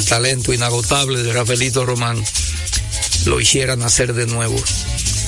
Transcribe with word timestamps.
el 0.00 0.06
talento 0.06 0.54
inagotable 0.54 1.22
de 1.22 1.30
Rafaelito 1.30 1.84
Román 1.84 2.24
lo 3.26 3.38
hiciera 3.38 3.76
nacer 3.76 4.14
de 4.14 4.26
nuevo. 4.26 4.56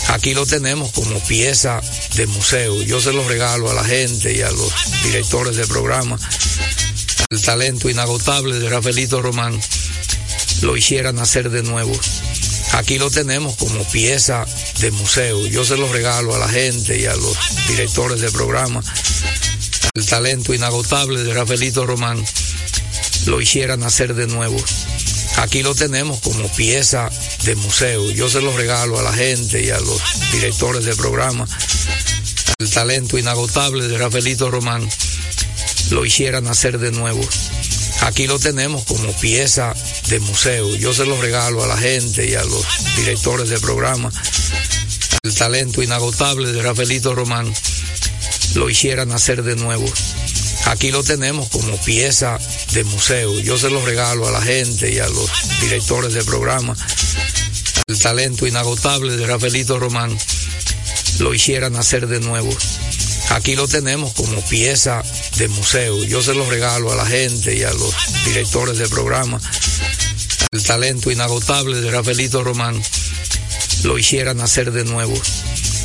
Aquí 0.08 0.32
lo 0.32 0.46
tenemos 0.46 0.92
como 0.92 1.20
pieza 1.24 1.82
de 2.16 2.26
museo. 2.26 2.82
Yo 2.82 2.98
se 2.98 3.12
lo 3.12 3.22
regalo 3.28 3.70
a 3.70 3.74
la 3.74 3.84
gente 3.84 4.34
y 4.34 4.40
a 4.40 4.50
los 4.50 4.72
directores 5.04 5.56
de 5.56 5.66
programa. 5.66 6.18
El 7.28 7.42
talento 7.42 7.90
inagotable 7.90 8.58
de 8.58 8.70
Rafaelito 8.70 9.20
Román 9.20 9.60
lo 10.62 10.74
hiciera 10.74 11.12
nacer 11.12 11.50
de 11.50 11.62
nuevo. 11.62 11.92
Aquí 12.72 12.96
lo 12.98 13.10
tenemos 13.10 13.56
como 13.56 13.84
pieza 13.90 14.46
de 14.80 14.90
museo. 14.90 15.46
Yo 15.48 15.66
se 15.66 15.76
lo 15.76 15.92
regalo 15.92 16.34
a 16.34 16.38
la 16.38 16.48
gente 16.48 16.98
y 16.98 17.04
a 17.04 17.14
los 17.14 17.36
directores 17.68 18.22
de 18.22 18.30
programa. 18.30 18.82
El 19.92 20.06
talento 20.06 20.54
inagotable 20.54 21.24
de 21.24 21.34
Rafaelito 21.34 21.86
Román 21.86 22.24
lo 23.26 23.40
hiciera 23.40 23.76
nacer 23.76 24.14
de 24.14 24.26
nuevo. 24.26 24.56
Aquí 25.36 25.62
lo 25.62 25.74
tenemos 25.74 26.20
como 26.20 26.46
pieza 26.52 27.10
de 27.44 27.56
museo. 27.56 28.10
Yo 28.10 28.28
se 28.28 28.40
lo 28.40 28.56
regalo 28.56 28.98
a 28.98 29.02
la 29.02 29.12
gente 29.12 29.62
y 29.62 29.70
a 29.70 29.80
los 29.80 30.00
directores 30.32 30.84
de 30.84 30.94
programa. 30.94 31.46
El 32.58 32.70
talento 32.70 33.18
inagotable 33.18 33.88
de 33.88 33.98
Rafaelito 33.98 34.50
Román 34.50 34.88
lo 35.90 36.04
hiciera 36.04 36.40
nacer 36.40 36.78
de 36.78 36.92
nuevo. 36.92 37.20
Aquí 38.02 38.26
lo 38.26 38.38
tenemos 38.38 38.84
como 38.84 39.12
pieza 39.20 39.74
de 40.08 40.20
museo. 40.20 40.74
Yo 40.76 40.92
se 40.92 41.06
lo 41.06 41.20
regalo 41.20 41.62
a 41.62 41.66
la 41.66 41.76
gente 41.76 42.28
y 42.28 42.34
a 42.34 42.44
los 42.44 42.66
directores 42.96 43.48
de 43.48 43.58
programa. 43.60 44.10
El 45.22 45.34
talento 45.34 45.82
inagotable 45.82 46.52
de 46.52 46.62
Rafaelito 46.62 47.14
Román 47.14 47.52
lo 48.54 48.68
hiciera 48.68 49.04
nacer 49.04 49.42
de 49.42 49.56
nuevo. 49.56 49.86
Aquí 50.66 50.90
lo 50.90 51.02
tenemos 51.02 51.48
como 51.48 51.76
pieza 51.78 52.38
de 52.72 52.84
museo. 52.84 53.38
Yo 53.40 53.58
se 53.58 53.70
lo 53.70 53.84
regalo 53.84 54.28
a 54.28 54.30
la 54.30 54.42
gente 54.42 54.92
y 54.92 54.98
a 54.98 55.08
los 55.08 55.30
directores 55.60 56.14
de 56.14 56.24
programa. 56.24 56.76
El 57.86 57.98
talento 57.98 58.46
inagotable 58.46 59.16
de 59.16 59.26
Rafaelito 59.26 59.78
Román 59.78 60.16
lo 61.18 61.34
hiciera 61.34 61.68
nacer 61.68 62.06
de 62.06 62.20
nuevo. 62.20 62.50
Aquí 63.30 63.54
lo 63.54 63.66
tenemos 63.66 64.12
como 64.14 64.40
pieza 64.46 65.02
de 65.36 65.48
museo. 65.48 66.04
Yo 66.04 66.22
se 66.22 66.34
lo 66.34 66.48
regalo 66.48 66.92
a 66.92 66.96
la 66.96 67.06
gente 67.06 67.56
y 67.56 67.62
a 67.62 67.72
los 67.72 67.94
directores 68.24 68.78
de 68.78 68.88
programa. 68.88 69.40
El 70.52 70.62
talento 70.62 71.10
inagotable 71.10 71.80
de 71.80 71.90
Rafaelito 71.90 72.44
Román 72.44 72.80
lo 73.84 73.98
hiciera 73.98 74.34
nacer 74.34 74.70
de 74.70 74.84
nuevo. 74.84 75.14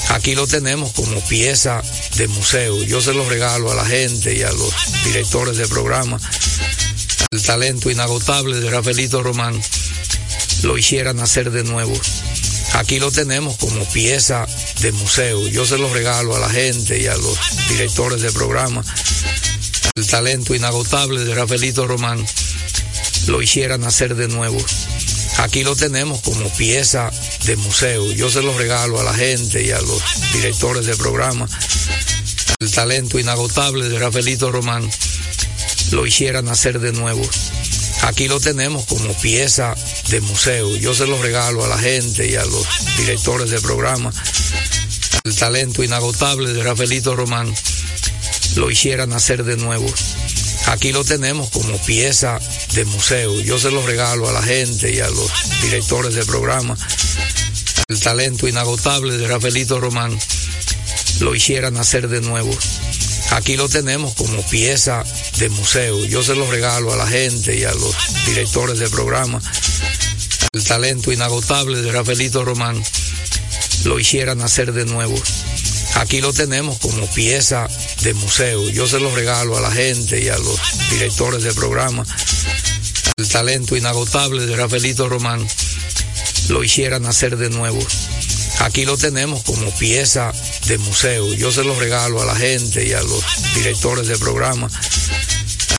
Aquí 0.10 0.36
lo 0.36 0.48
tenemos 0.48 0.94
como 0.94 1.20
pieza 1.28 1.82
de 2.16 2.28
museo. 2.28 2.82
Yo 2.84 3.02
se 3.02 3.14
lo 3.14 3.28
regalo 3.30 3.72
a 3.72 3.76
la 3.76 3.86
gente 3.86 4.36
y 4.36 4.42
a 4.42 4.52
los 4.52 4.74
directores 5.04 5.58
de 5.58 5.68
programa. 5.68 6.20
El 7.32 7.42
talento 7.44 7.92
inagotable 7.92 8.60
de 8.60 8.70
Rafaelito 8.70 9.22
Román 9.22 9.60
lo 10.64 10.78
hiciera 10.78 11.14
nacer 11.14 11.52
de 11.52 11.64
nuevo. 11.64 11.94
Aquí 12.74 13.00
lo 13.00 13.12
tenemos 13.12 13.58
como 13.58 13.84
pieza 13.90 14.48
de 14.82 14.92
museo. 14.92 15.48
Yo 15.48 15.66
se 15.66 15.78
lo 15.78 15.92
regalo 15.94 16.36
a 16.36 16.40
la 16.40 16.50
gente 16.50 17.00
y 17.00 17.08
a 17.08 17.16
los 17.18 17.38
directores 17.70 18.22
de 18.22 18.32
programa. 18.32 18.84
El 19.96 20.08
talento 20.08 20.56
inagotable 20.56 21.26
de 21.26 21.36
Rafaelito 21.36 21.88
Román 21.88 22.26
lo 23.28 23.42
hiciera 23.42 23.78
nacer 23.78 24.16
de 24.16 24.28
nuevo. 24.28 24.58
Aquí 25.38 25.64
lo 25.64 25.76
tenemos 25.76 26.22
como 26.22 26.50
pieza 26.56 27.12
de 27.46 27.56
museo. 27.58 28.12
Yo 28.12 28.30
se 28.30 28.42
lo 28.42 28.58
regalo 28.58 29.00
a 29.00 29.04
la 29.04 29.14
gente 29.14 29.64
y 29.64 29.72
a 29.72 29.80
los 29.80 30.02
directores 30.34 30.86
de 30.86 30.96
programa. 30.96 31.48
El 32.60 32.72
talento 32.72 33.20
inagotable 33.20 33.88
de 33.88 34.00
Rafaelito 34.00 34.52
Román 34.52 34.90
lo 35.92 36.06
hiciera 36.08 36.42
nacer 36.42 36.80
de 36.80 36.92
nuevo. 36.92 37.22
Aquí 38.02 38.28
lo 38.28 38.40
tenemos 38.40 38.86
como 38.86 39.14
pieza 39.14 39.76
de 40.10 40.22
museo. 40.22 40.76
Yo 40.78 40.96
se 40.96 41.06
lo 41.06 41.22
regalo 41.22 41.64
a 41.64 41.68
la 41.68 41.78
gente 41.78 42.28
y 42.28 42.36
a 42.36 42.46
los 42.46 42.68
directores 42.98 43.50
de 43.52 43.62
programa. 43.62 44.12
El 45.24 45.36
talento 45.36 45.84
inagotable 45.84 46.54
de 46.54 46.64
Rafaelito 46.64 47.16
Román 47.16 47.54
lo 48.56 48.72
hiciera 48.72 49.06
nacer 49.06 49.44
de 49.44 49.58
nuevo. 49.58 49.88
Aquí 50.68 50.92
lo 50.92 51.06
tenemos 51.06 51.50
como 51.50 51.78
pieza 51.86 52.40
de 52.74 52.84
museo. 52.86 53.40
Yo 53.42 53.58
se 53.58 53.72
lo 53.72 53.86
regalo 53.86 54.28
a 54.28 54.34
la 54.34 54.44
gente 54.44 54.94
y 54.94 55.00
a 55.00 55.10
los 55.10 55.32
directores 55.62 56.14
de 56.14 56.26
programa. 56.26 56.78
El 57.88 58.00
talento 58.02 58.50
inagotable 58.50 59.18
de 59.18 59.28
Rafaelito 59.28 59.80
Román 59.80 60.18
lo 61.22 61.34
hiciera 61.34 61.72
nacer 61.72 62.10
de 62.10 62.20
nuevo. 62.20 62.56
Aquí 63.32 63.56
lo 63.56 63.70
tenemos 63.70 64.14
como 64.16 64.42
pieza 64.50 65.04
de 65.38 65.48
museo. 65.50 66.04
Yo 66.06 66.22
se 66.22 66.36
lo 66.36 66.50
regalo 66.52 66.92
a 66.92 66.98
la 66.98 67.08
gente 67.08 67.58
y 67.58 67.64
a 67.64 67.74
los 67.74 67.96
directores 68.26 68.78
de 68.80 68.90
programa. 68.90 69.42
El 70.52 70.64
talento 70.66 71.14
inagotable 71.14 71.82
de 71.82 71.92
Rafaelito 71.94 72.44
Román 72.44 72.84
lo 73.86 74.00
hiciera 74.00 74.36
nacer 74.36 74.74
de 74.74 74.86
nuevo. 74.86 75.16
Aquí 76.00 76.22
lo 76.22 76.32
tenemos 76.32 76.78
como 76.78 77.08
pieza 77.08 77.68
de 78.04 78.14
museo. 78.14 78.70
Yo 78.70 78.88
se 78.88 79.00
lo 79.00 79.14
regalo 79.16 79.58
a 79.58 79.62
la 79.62 79.72
gente 79.72 80.24
y 80.24 80.30
a 80.30 80.38
los 80.38 80.60
directores 80.92 81.42
de 81.42 81.54
programa. 81.54 82.06
El 83.18 83.28
talento 83.28 83.76
inagotable 83.76 84.46
de 84.46 84.56
Rafaelito 84.56 85.10
Román 85.10 85.46
lo 86.50 86.64
hiciera 86.64 87.00
nacer 87.00 87.36
de 87.36 87.50
nuevo. 87.50 87.80
Aquí 88.60 88.86
lo 88.86 88.96
tenemos 88.96 89.42
como 89.42 89.72
pieza 89.72 90.32
de 90.68 90.78
museo. 90.78 91.34
Yo 91.34 91.52
se 91.52 91.64
lo 91.64 91.78
regalo 91.80 92.22
a 92.22 92.26
la 92.26 92.36
gente 92.36 92.88
y 92.88 92.94
a 92.94 93.02
los 93.02 93.24
directores 93.56 94.08
de 94.08 94.20
programa. 94.20 94.70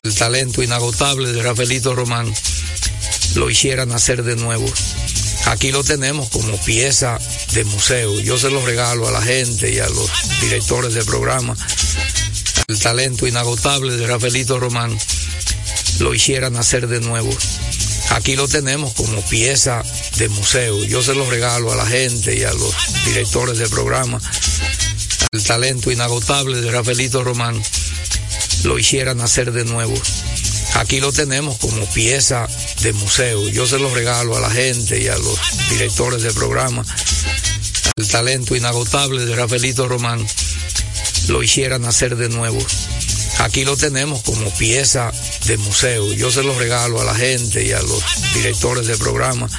El 0.03 0.13
talento 0.15 0.61
inagotable 0.61 1.31
de 1.31 1.41
Rafaelito 1.41 1.95
Román 1.95 2.31
lo 3.35 3.49
hiciera 3.49 3.85
nacer 3.85 4.23
de 4.23 4.35
nuevo. 4.35 4.65
Aquí 5.49 5.71
lo 5.71 5.83
tenemos 5.83 6.29
como 6.29 6.55
pieza 6.57 7.17
de 7.53 7.63
museo. 7.63 8.19
Yo 8.19 8.37
se 8.37 8.51
lo 8.51 8.63
regalo 8.63 9.07
a 9.07 9.11
la 9.11 9.21
gente 9.21 9.73
y 9.73 9.79
a 9.79 9.89
los 9.89 10.09
directores 10.41 10.93
de 10.93 11.03
programa. 11.03 11.57
El 12.67 12.79
talento 12.79 13.25
inagotable 13.25 13.97
de 13.97 14.05
Rafaelito 14.05 14.59
Román 14.59 14.95
lo 16.01 16.13
hiciera 16.13 16.51
nacer 16.51 16.87
de 16.87 16.99
nuevo. 16.99 17.35
Aquí 18.11 18.35
lo 18.35 18.47
tenemos 18.47 18.93
como 18.93 19.21
pieza 19.23 19.83
de 20.17 20.29
museo. 20.29 20.83
Yo 20.83 21.01
se 21.01 21.15
lo 21.15 21.27
regalo 21.27 21.71
a 21.71 21.75
la 21.75 21.85
gente 21.87 22.37
y 22.37 22.43
a 22.43 22.53
los 22.53 22.75
directores 23.05 23.57
de 23.57 23.67
programa. 23.69 24.21
El 25.31 25.43
talento 25.43 25.91
inagotable 25.91 26.61
de 26.61 26.69
Rafaelito 26.69 27.23
Román 27.23 27.59
lo 28.65 28.77
hiciera 28.77 29.15
nacer 29.15 29.51
de 29.51 29.65
nuevo. 29.65 29.99
Aquí 30.75 30.99
lo 30.99 31.11
tenemos 31.11 31.57
como 31.57 31.85
pieza 31.87 32.47
de 32.81 32.93
museo. 32.93 33.47
Yo 33.49 33.65
se 33.67 33.79
lo 33.79 33.93
regalo 33.93 34.37
a 34.37 34.39
la 34.39 34.49
gente 34.49 35.01
y 35.01 35.07
a 35.07 35.17
los 35.17 35.39
directores 35.69 36.23
de 36.23 36.33
programa. 36.33 36.85
El 37.95 38.07
talento 38.07 38.55
inagotable 38.55 39.25
de 39.25 39.35
Rafaelito 39.35 39.87
Román 39.87 40.25
lo 41.27 41.43
hiciera 41.43 41.79
nacer 41.79 42.15
de 42.15 42.29
nuevo. 42.29 42.59
Aquí 43.39 43.65
lo 43.65 43.77
tenemos 43.77 44.21
como 44.23 44.49
pieza 44.57 45.11
de 45.45 45.57
museo. 45.57 46.13
Yo 46.13 46.31
se 46.31 46.43
lo 46.43 46.57
regalo 46.57 47.01
a 47.01 47.05
la 47.05 47.15
gente 47.15 47.65
y 47.65 47.71
a 47.71 47.81
los 47.81 48.03
directores 48.33 48.87
de 48.87 48.97
programa. 48.97 49.49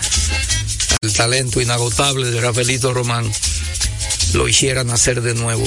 El 1.02 1.12
talento 1.12 1.60
inagotable 1.60 2.30
de 2.30 2.40
Rafaelito 2.40 2.92
Román 2.92 3.30
lo 4.34 4.48
hiciera 4.48 4.84
nacer 4.84 5.22
de 5.22 5.34
nuevo. 5.34 5.64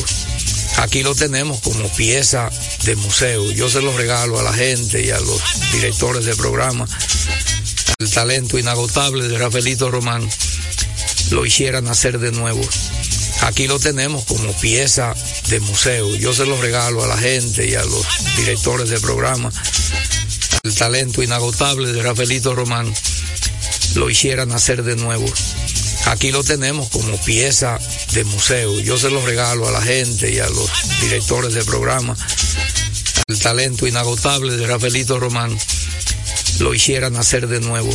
Aquí 0.77 1.03
lo 1.03 1.15
tenemos 1.15 1.59
como 1.61 1.87
pieza 1.93 2.49
de 2.83 2.95
museo. 2.95 3.51
Yo 3.51 3.69
se 3.69 3.81
lo 3.81 3.95
regalo 3.95 4.39
a 4.39 4.43
la 4.43 4.53
gente 4.53 5.05
y 5.05 5.09
a 5.11 5.19
los 5.19 5.41
directores 5.71 6.25
de 6.25 6.35
programa. 6.35 6.87
El 7.99 8.11
talento 8.11 8.57
inagotable 8.57 9.27
de 9.27 9.37
Rafaelito 9.37 9.89
Román 9.89 10.27
lo 11.31 11.45
hiciera 11.45 11.81
nacer 11.81 12.19
de 12.19 12.31
nuevo. 12.31 12.61
Aquí 13.41 13.67
lo 13.67 13.79
tenemos 13.79 14.25
como 14.25 14.51
pieza 14.59 15.13
de 15.49 15.59
museo. 15.59 16.15
Yo 16.15 16.33
se 16.33 16.45
lo 16.45 16.59
regalo 16.61 17.03
a 17.03 17.07
la 17.07 17.17
gente 17.17 17.67
y 17.67 17.75
a 17.75 17.83
los 17.83 18.05
directores 18.37 18.89
de 18.89 18.99
programa. 18.99 19.51
El 20.63 20.73
talento 20.75 21.21
inagotable 21.21 21.91
de 21.91 22.01
Rafaelito 22.01 22.55
Román 22.55 22.93
lo 23.95 24.09
hiciera 24.09 24.45
nacer 24.45 24.83
de 24.83 24.95
nuevo. 24.95 25.25
Aquí 26.05 26.31
lo 26.31 26.43
tenemos 26.43 26.89
como 26.89 27.17
pieza 27.23 27.79
de 28.13 28.23
museo. 28.25 28.79
Yo 28.79 28.97
se 28.97 29.09
lo 29.09 29.25
regalo 29.25 29.67
a 29.67 29.71
la 29.71 29.81
gente 29.81 30.31
y 30.31 30.39
a 30.39 30.49
los 30.49 30.69
directores 31.01 31.53
de 31.53 31.63
programa. 31.63 32.15
El 33.27 33.39
talento 33.39 33.87
inagotable 33.87 34.57
de 34.57 34.67
Rafaelito 34.67 35.19
Román 35.19 35.57
lo 36.59 36.73
hiciera 36.73 37.09
nacer 37.09 37.47
de 37.47 37.61
nuevo. 37.61 37.89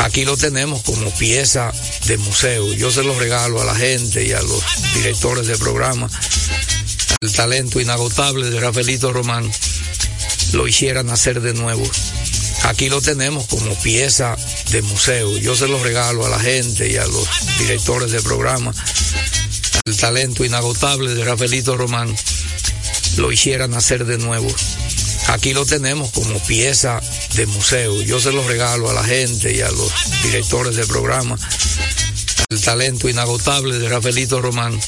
Aquí 0.00 0.24
lo 0.24 0.36
tenemos 0.36 0.82
como 0.82 1.10
pieza 1.12 1.72
de 2.06 2.18
museo. 2.18 2.72
Yo 2.74 2.90
se 2.90 3.02
lo 3.02 3.18
regalo 3.18 3.60
a 3.60 3.64
la 3.64 3.74
gente 3.74 4.24
y 4.24 4.32
a 4.32 4.42
los 4.42 4.62
directores 4.94 5.46
de 5.46 5.56
programa. 5.56 6.10
El 7.20 7.32
talento 7.32 7.80
inagotable 7.80 8.50
de 8.50 8.60
Rafaelito 8.60 9.12
Román 9.12 9.50
lo 10.52 10.68
hiciera 10.68 11.02
nacer 11.02 11.40
de 11.40 11.54
nuevo. 11.54 11.88
Aquí 12.64 12.88
lo 12.88 13.00
tenemos 13.00 13.46
como 13.46 13.74
pieza 13.82 14.36
de 14.70 14.82
museo. 14.82 15.36
Yo 15.38 15.54
se 15.56 15.68
lo 15.68 15.82
regalo 15.82 16.24
a 16.24 16.28
la 16.28 16.38
gente 16.38 16.90
y 16.90 16.96
a 16.96 17.06
los 17.06 17.28
directores 17.58 18.12
de 18.12 18.22
programa. 18.22 18.72
El 19.84 19.96
talento 19.96 20.44
inagotable 20.44 21.14
de 21.14 21.24
Rafaelito 21.24 21.76
Román 21.76 22.14
lo 23.16 23.32
hiciera 23.32 23.66
nacer 23.66 24.04
de 24.04 24.18
nuevo. 24.18 24.48
Aquí 25.28 25.52
lo 25.54 25.66
tenemos 25.66 26.10
como 26.10 26.38
pieza 26.40 27.00
de 27.34 27.46
museo. 27.46 28.00
Yo 28.02 28.20
se 28.20 28.32
lo 28.32 28.46
regalo 28.46 28.90
a 28.90 28.94
la 28.94 29.04
gente 29.04 29.54
y 29.54 29.60
a 29.60 29.70
los 29.70 29.92
directores 30.22 30.76
de 30.76 30.86
programa. 30.86 31.36
El 32.48 32.60
talento 32.60 33.08
inagotable 33.08 33.78
de 33.78 33.88
Rafaelito 33.88 34.40
Román 34.40 34.78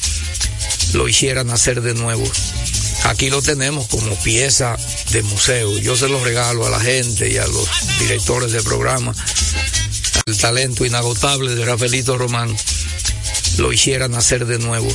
lo 0.92 1.08
hiciera 1.08 1.44
nacer 1.44 1.80
de 1.82 1.94
nuevo. 1.94 2.24
Aquí 3.04 3.30
lo 3.30 3.42
tenemos 3.42 3.88
como 3.88 4.14
pieza 4.22 4.76
de 5.14 5.22
museo. 5.22 5.78
Yo 5.78 5.94
se 5.94 6.08
lo 6.08 6.22
regalo 6.24 6.66
a 6.66 6.70
la 6.70 6.80
gente 6.80 7.30
y 7.30 7.36
a 7.36 7.46
los 7.46 7.68
directores 8.00 8.50
de 8.50 8.60
programa. 8.64 9.14
El 10.26 10.36
talento 10.36 10.84
inagotable 10.84 11.54
de 11.54 11.64
Rafaelito 11.64 12.18
Román 12.18 12.54
lo 13.58 13.72
hiciera 13.72 14.08
nacer 14.08 14.44
de 14.44 14.58
nuevo. 14.58 14.88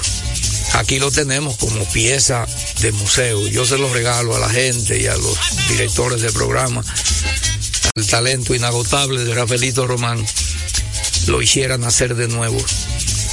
Aquí 0.73 0.99
lo 0.99 1.09
tenemos 1.09 1.55
como 1.55 1.85
pieza 1.93 2.45
de 2.81 2.91
museo. 2.91 3.47
Yo 3.47 3.65
se 3.65 3.77
lo 3.77 3.93
regalo 3.93 4.35
a 4.35 4.39
la 4.39 4.49
gente 4.49 5.01
y 5.01 5.07
a 5.07 5.15
los 5.15 5.37
directores 5.69 6.21
de 6.21 6.33
programa. 6.33 6.83
El 7.95 8.05
talento 8.05 8.53
inagotable 8.53 9.23
de 9.23 9.33
Rafaelito 9.33 9.87
Román 9.87 10.25
lo 11.27 11.41
hiciera 11.41 11.77
nacer 11.77 12.15
de 12.15 12.27
nuevo. 12.27 12.57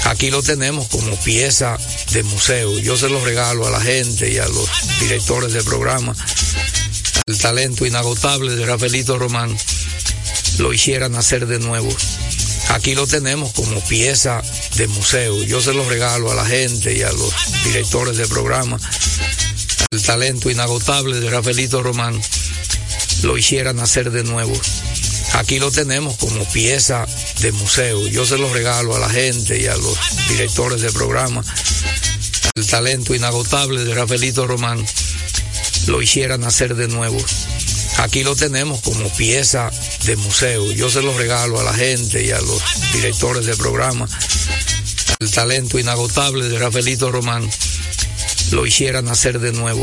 Aquí 0.05 0.31
lo 0.31 0.41
tenemos 0.41 0.87
como 0.87 1.17
pieza 1.25 1.79
de 2.13 2.23
museo. 2.23 2.79
Yo 2.79 2.97
se 2.97 3.09
lo 3.09 3.25
regalo 3.25 3.67
a 3.67 3.71
la 3.71 3.81
gente 3.81 4.31
y 4.31 4.39
a 4.39 4.47
los 4.47 4.71
directores 5.01 5.53
de 5.53 5.65
programa. 5.65 6.15
El 7.29 7.39
talento 7.39 7.85
inagotable 7.85 8.55
de 8.55 8.65
Rafaelito 8.65 9.19
Román 9.19 9.53
lo 10.59 10.73
hiciera 10.73 11.09
nacer 11.09 11.49
de 11.49 11.59
nuevo. 11.59 11.89
Aquí 12.69 12.95
lo 12.95 13.09
tenemos 13.09 13.53
como 13.53 13.81
pieza 13.81 14.41
de 14.77 14.87
museo. 14.87 15.43
Yo 15.43 15.61
se 15.61 15.75
lo 15.75 15.89
regalo 15.89 16.31
a 16.31 16.37
la 16.37 16.47
gente 16.47 16.97
y 16.97 17.03
a 17.03 17.11
los 17.11 17.35
directores 17.65 18.17
de 18.17 18.29
programa. 18.29 18.79
El 19.91 20.03
talento 20.05 20.51
inagotable 20.51 21.19
de 21.19 21.29
Rafaelito 21.29 21.83
Román 21.83 22.17
lo 23.25 23.37
hiciera 23.37 23.73
nacer 23.73 24.13
de 24.13 24.23
nuevo. 24.23 24.55
Aquí 25.33 25.59
lo 25.59 25.73
tenemos 25.73 26.17
como 26.19 26.45
pieza 26.53 27.09
de 27.41 27.51
museo. 27.51 28.07
Yo 28.07 28.25
se 28.25 28.39
lo 28.39 28.53
regalo 28.53 28.95
a 28.95 29.01
la 29.01 29.11
gente 29.11 29.61
y 29.61 29.67
a 29.67 29.77
los 29.77 29.99
directores 30.29 30.81
de 30.81 30.93
programa. 30.93 31.43
El 32.55 32.67
talento 32.69 33.17
inagotable 33.17 33.83
de 33.83 33.95
Rafaelito 33.97 34.47
Román 34.47 34.87
lo 35.87 36.03
hiciera 36.03 36.37
nacer 36.39 36.75
de 36.75 36.89
nuevo. 36.89 37.19
Aquí 37.99 38.23
lo 38.23 38.37
tenemos 38.37 38.81
como 38.81 39.09
pieza 39.17 39.71
de 40.05 40.17
museo. 40.17 40.71
Yo 40.73 40.91
se 40.91 41.03
lo 41.03 41.17
regalo 41.17 41.59
a 41.59 41.65
la 41.65 41.75
gente 41.75 42.25
y 42.25 42.31
a 42.31 42.41
los 42.41 42.63
directores 42.93 43.47
de 43.47 43.57
programa. 43.57 44.09
El 45.19 45.31
talento 45.31 45.79
inagotable 45.79 46.49
de 46.49 46.59
Rafaelito 46.59 47.11
Román 47.11 47.49
lo 48.51 48.67
hiciera 48.67 49.03
nacer 49.03 49.41
de 49.41 49.53
nuevo. 49.53 49.83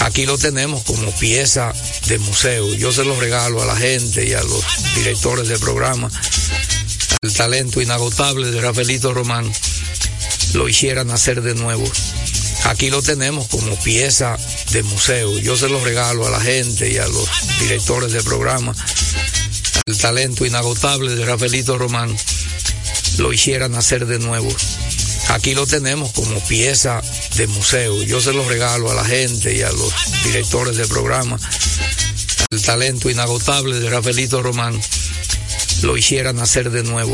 Aquí 0.00 0.26
lo 0.26 0.38
tenemos 0.38 0.82
como 0.84 1.10
pieza 1.12 1.72
de 2.06 2.18
museo. 2.18 2.72
Yo 2.74 2.92
se 2.92 3.04
lo 3.04 3.18
regalo 3.18 3.62
a 3.62 3.66
la 3.66 3.76
gente 3.76 4.28
y 4.28 4.32
a 4.34 4.42
los 4.42 4.64
directores 4.94 5.48
de 5.48 5.58
programa. 5.58 6.10
El 7.22 7.32
talento 7.32 7.80
inagotable 7.80 8.50
de 8.50 8.60
Rafaelito 8.60 9.12
Román 9.14 9.50
lo 10.52 10.68
hiciera 10.68 11.04
nacer 11.04 11.42
de 11.42 11.54
nuevo. 11.54 11.84
Aquí 12.64 12.90
lo 12.90 13.02
tenemos 13.02 13.46
como 13.48 13.76
pieza 13.82 14.36
de 14.72 14.82
museo. 14.82 15.38
Yo 15.38 15.56
se 15.56 15.68
lo 15.68 15.82
regalo 15.84 16.26
a 16.26 16.30
la 16.30 16.40
gente 16.40 16.90
y 16.90 16.96
a 16.96 17.06
los 17.06 17.28
directores 17.60 18.12
de 18.12 18.22
programa. 18.22 18.74
El 19.86 19.98
talento 19.98 20.46
inagotable 20.46 21.14
de 21.14 21.26
Rafaelito 21.26 21.76
Román 21.76 22.16
lo 23.18 23.32
hiciera 23.32 23.68
nacer 23.68 24.06
de 24.06 24.18
nuevo. 24.18 24.48
Aquí 25.28 25.54
lo 25.54 25.66
tenemos 25.66 26.12
como 26.12 26.40
pieza 26.46 27.02
de 27.36 27.46
museo. 27.48 28.02
Yo 28.02 28.20
se 28.20 28.32
lo 28.32 28.48
regalo 28.48 28.90
a 28.90 28.94
la 28.94 29.04
gente 29.04 29.54
y 29.54 29.62
a 29.62 29.70
los 29.70 29.92
directores 30.24 30.76
de 30.76 30.86
programa. 30.86 31.38
El 32.50 32.62
talento 32.62 33.10
inagotable 33.10 33.78
de 33.78 33.90
Rafaelito 33.90 34.42
Román 34.42 34.80
lo 35.82 35.96
hiciera 35.96 36.32
nacer 36.32 36.70
de 36.70 36.82
nuevo. 36.82 37.12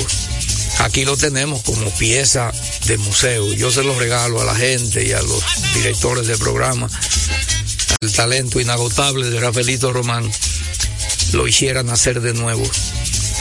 Aquí 0.81 1.05
lo 1.05 1.17
tenemos 1.17 1.63
como 1.63 1.91
pieza 1.99 2.51
de 2.87 2.97
museo. 2.99 3.53
Yo 3.53 3.71
se 3.71 3.85
lo 3.85 3.99
regalo 3.99 4.41
a 4.41 4.45
la 4.45 4.55
gente 4.55 5.07
y 5.07 5.13
a 5.13 5.21
los 5.21 5.45
directores 5.75 6.27
de 6.27 6.39
programa. 6.39 6.89
El 8.01 8.11
talento 8.13 8.61
inagotable 8.61 9.29
de 9.29 9.41
Rafaelito 9.41 9.93
Román 9.93 10.31
lo 11.33 11.47
hiciera 11.47 11.83
nacer 11.83 12.23
de 12.23 12.33
nuevo. 12.33 12.63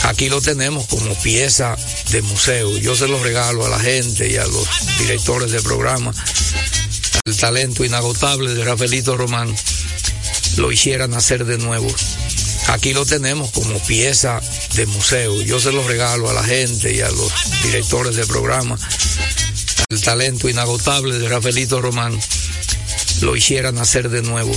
Aquí 0.02 0.28
lo 0.28 0.42
tenemos 0.42 0.86
como 0.86 1.14
pieza 1.22 1.76
de 2.10 2.20
museo. 2.22 2.76
Yo 2.76 2.94
se 2.94 3.08
lo 3.08 3.22
regalo 3.22 3.64
a 3.64 3.70
la 3.70 3.80
gente 3.80 4.30
y 4.30 4.36
a 4.36 4.44
los 4.46 4.68
directores 4.98 5.50
de 5.50 5.62
programa. 5.62 6.12
El 7.24 7.36
talento 7.38 7.84
inagotable 7.84 8.52
de 8.54 8.64
Rafaelito 8.64 9.16
Román 9.16 9.54
lo 10.58 10.70
hiciera 10.70 11.08
nacer 11.08 11.46
de 11.46 11.56
nuevo. 11.56 11.88
Aquí 12.70 12.92
lo 12.92 13.04
tenemos 13.04 13.50
como 13.50 13.78
pieza 13.80 14.40
de 14.76 14.86
museo. 14.86 15.42
Yo 15.42 15.58
se 15.58 15.72
lo 15.72 15.86
regalo 15.86 16.30
a 16.30 16.32
la 16.32 16.44
gente 16.44 16.94
y 16.94 17.00
a 17.00 17.10
los 17.10 17.32
directores 17.64 18.14
de 18.14 18.24
programa. 18.26 18.78
El 19.88 20.00
talento 20.00 20.48
inagotable 20.48 21.18
de 21.18 21.28
Rafaelito 21.28 21.82
Román 21.82 22.16
lo 23.22 23.34
hiciera 23.34 23.72
nacer 23.72 24.08
de 24.08 24.22
nuevo. 24.22 24.56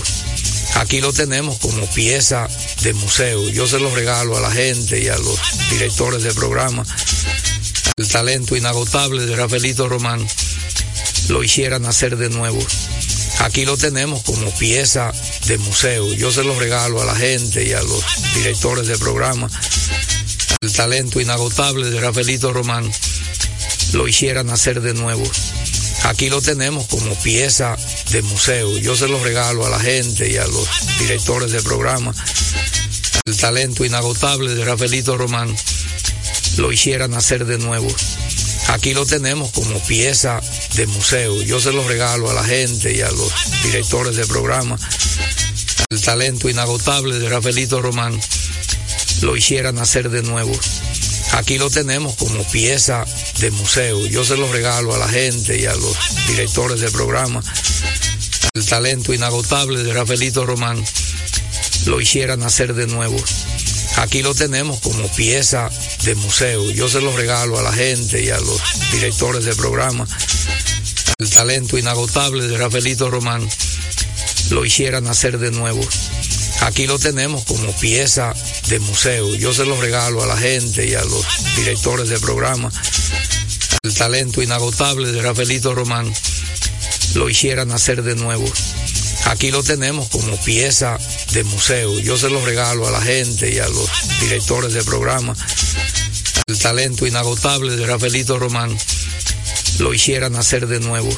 Aquí 0.76 1.02
lo 1.02 1.12
tenemos 1.12 1.58
como 1.58 1.88
pieza 1.88 2.48
de 2.84 2.94
museo. 2.94 3.50
Yo 3.50 3.66
se 3.66 3.80
lo 3.80 3.94
regalo 3.94 4.38
a 4.38 4.42
la 4.42 4.52
gente 4.52 5.02
y 5.02 5.08
a 5.08 5.18
los 5.18 5.40
directores 5.72 6.22
de 6.22 6.36
programa. 6.36 6.86
El 7.98 8.08
talento 8.08 8.56
inagotable 8.56 9.26
de 9.26 9.36
Rafaelito 9.36 9.90
Román 9.90 10.26
lo 11.30 11.44
hiciera 11.44 11.80
nacer 11.80 12.16
de 12.18 12.30
nuevo. 12.30 12.60
Aquí 13.40 13.66
lo 13.66 13.78
tenemos 13.78 14.24
como 14.24 14.50
pieza 14.52 15.12
de 15.48 15.58
museo. 15.58 16.14
Yo 16.14 16.32
se 16.32 16.44
lo 16.44 16.58
regalo 16.58 17.02
a 17.02 17.06
la 17.06 17.16
gente 17.16 17.64
y 17.66 17.74
a 17.74 17.82
los 17.82 18.04
directores 18.36 18.88
de 18.88 18.98
programa. 18.98 19.50
El 20.62 20.72
talento 20.72 21.20
inagotable 21.20 21.90
de 21.90 22.00
Rafaelito 22.00 22.54
Román 22.54 22.90
lo 23.94 24.08
hiciera 24.08 24.44
nacer 24.44 24.82
de 24.82 24.94
nuevo. 24.94 25.24
Aquí 26.04 26.30
lo 26.30 26.42
tenemos 26.42 26.88
como 26.88 27.16
pieza 27.22 27.78
de 28.12 28.22
museo. 28.22 28.78
Yo 28.78 28.96
se 28.96 29.08
lo 29.08 29.22
regalo 29.24 29.66
a 29.66 29.70
la 29.70 29.80
gente 29.80 30.30
y 30.30 30.38
a 30.38 30.48
los 30.48 30.68
directores 31.00 31.52
de 31.52 31.62
programa. 31.62 32.14
El 33.26 33.38
talento 33.38 33.86
inagotable 33.86 34.54
de 34.56 34.66
Rafaelito 34.66 35.18
Román 35.18 35.54
lo 36.58 36.72
hiciera 36.72 37.08
nacer 37.08 37.46
de 37.46 37.58
nuevo. 37.58 37.88
Aquí 38.68 38.94
lo 38.94 39.06
tenemos 39.06 39.52
como 39.52 39.80
pieza 39.86 40.42
de 40.76 40.88
museo. 40.88 41.42
Yo 41.44 41.60
se 41.60 41.72
lo 41.72 41.88
regalo 41.88 42.30
a 42.30 42.34
la 42.34 42.44
gente 42.44 42.94
y 42.94 43.02
a 43.02 43.12
los 43.12 43.32
directores 43.64 44.16
de 44.16 44.26
programa. 44.26 44.78
El 45.90 46.02
talento 46.02 46.50
inagotable 46.50 47.20
de 47.20 47.30
Rafaelito 47.30 47.82
Román 47.82 48.20
lo 49.22 49.38
hiciera 49.38 49.72
nacer 49.72 50.10
de 50.10 50.24
nuevo. 50.24 50.52
Aquí 51.34 51.58
lo 51.58 51.70
tenemos 51.70 52.16
como 52.16 52.44
pieza 52.52 53.06
de 53.40 53.52
museo. 53.52 54.06
Yo 54.08 54.24
se 54.24 54.38
lo 54.38 54.52
regalo 54.52 54.94
a 54.94 54.98
la 54.98 55.08
gente 55.08 55.60
y 55.60 55.66
a 55.66 55.74
los 55.76 55.98
directores 56.28 56.80
de 56.80 56.92
programa. 56.92 57.44
El 58.54 58.66
talento 58.66 59.14
inagotable 59.14 59.84
de 59.84 59.94
Rafaelito 59.94 60.46
Román 60.46 60.84
lo 61.86 62.00
hiciera 62.00 62.38
nacer 62.38 62.74
de 62.74 62.88
nuevo. 62.88 63.18
Aquí 63.98 64.22
lo 64.22 64.34
tenemos 64.34 64.80
como 64.80 65.08
pieza 65.16 65.70
de 66.04 66.16
museo. 66.16 66.70
Yo 66.72 66.90
se 66.90 67.02
lo 67.02 67.16
regalo 67.16 67.60
a 67.60 67.62
la 67.62 67.74
gente 67.74 68.24
y 68.24 68.30
a 68.30 68.40
los 68.40 68.62
directores 68.92 69.46
de 69.46 69.56
programa. 69.56 70.08
El 71.20 71.30
talento 71.30 71.78
inagotable 71.78 72.48
de 72.48 72.58
Rafaelito 72.58 73.10
Román 73.10 73.48
lo 74.50 74.66
hiciera 74.66 75.00
nacer 75.00 75.38
de 75.38 75.52
nuevo. 75.52 75.82
Aquí 76.62 76.88
lo 76.88 76.98
tenemos 76.98 77.44
como 77.46 77.72
pieza 77.78 78.34
de 78.70 78.80
museo. 78.80 79.36
Yo 79.36 79.54
se 79.54 79.66
lo 79.66 79.80
regalo 79.80 80.24
a 80.24 80.28
la 80.28 80.38
gente 80.38 80.88
y 80.88 80.96
a 80.96 81.04
los 81.04 81.26
directores 81.56 82.10
de 82.10 82.20
programa. 82.20 82.72
El 83.84 83.94
talento 83.94 84.42
inagotable 84.42 85.12
de 85.12 85.22
Rafaelito 85.22 85.76
Román 85.76 86.12
lo 87.16 87.30
hiciera 87.30 87.66
nacer 87.66 88.02
de 88.02 88.16
nuevo. 88.16 88.46
Aquí 89.26 89.52
lo 89.52 89.64
tenemos 89.64 90.10
como 90.10 90.36
pieza 90.44 90.98
de 91.32 91.44
museo. 91.44 92.00
Yo 92.00 92.18
se 92.18 92.30
lo 92.30 92.46
regalo 92.46 92.88
a 92.88 92.92
la 92.92 93.02
gente 93.02 93.54
y 93.54 93.60
a 93.60 93.68
los 93.68 93.90
directores 94.20 94.74
de 94.74 94.84
programa. 94.84 95.36
El 96.48 96.60
talento 96.60 97.08
inagotable 97.08 97.76
de 97.76 97.86
Rafaelito 97.86 98.38
Román 98.38 98.78
lo 99.80 99.94
hiciera 99.94 100.30
nacer 100.30 100.68
de 100.68 100.80
nuevo. 100.80 101.10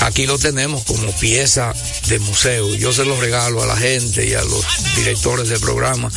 Aquí 0.00 0.26
lo 0.26 0.38
tenemos 0.38 0.84
como 0.84 1.10
pieza 1.18 1.74
de 2.08 2.18
museo. 2.18 2.74
Yo 2.74 2.92
se 2.92 3.04
lo 3.04 3.20
regalo 3.20 3.62
a 3.62 3.66
la 3.66 3.76
gente 3.76 4.26
y 4.26 4.34
a 4.34 4.42
los 4.42 4.64
directores 4.96 5.48
de 5.48 5.58
programa. 5.58 6.10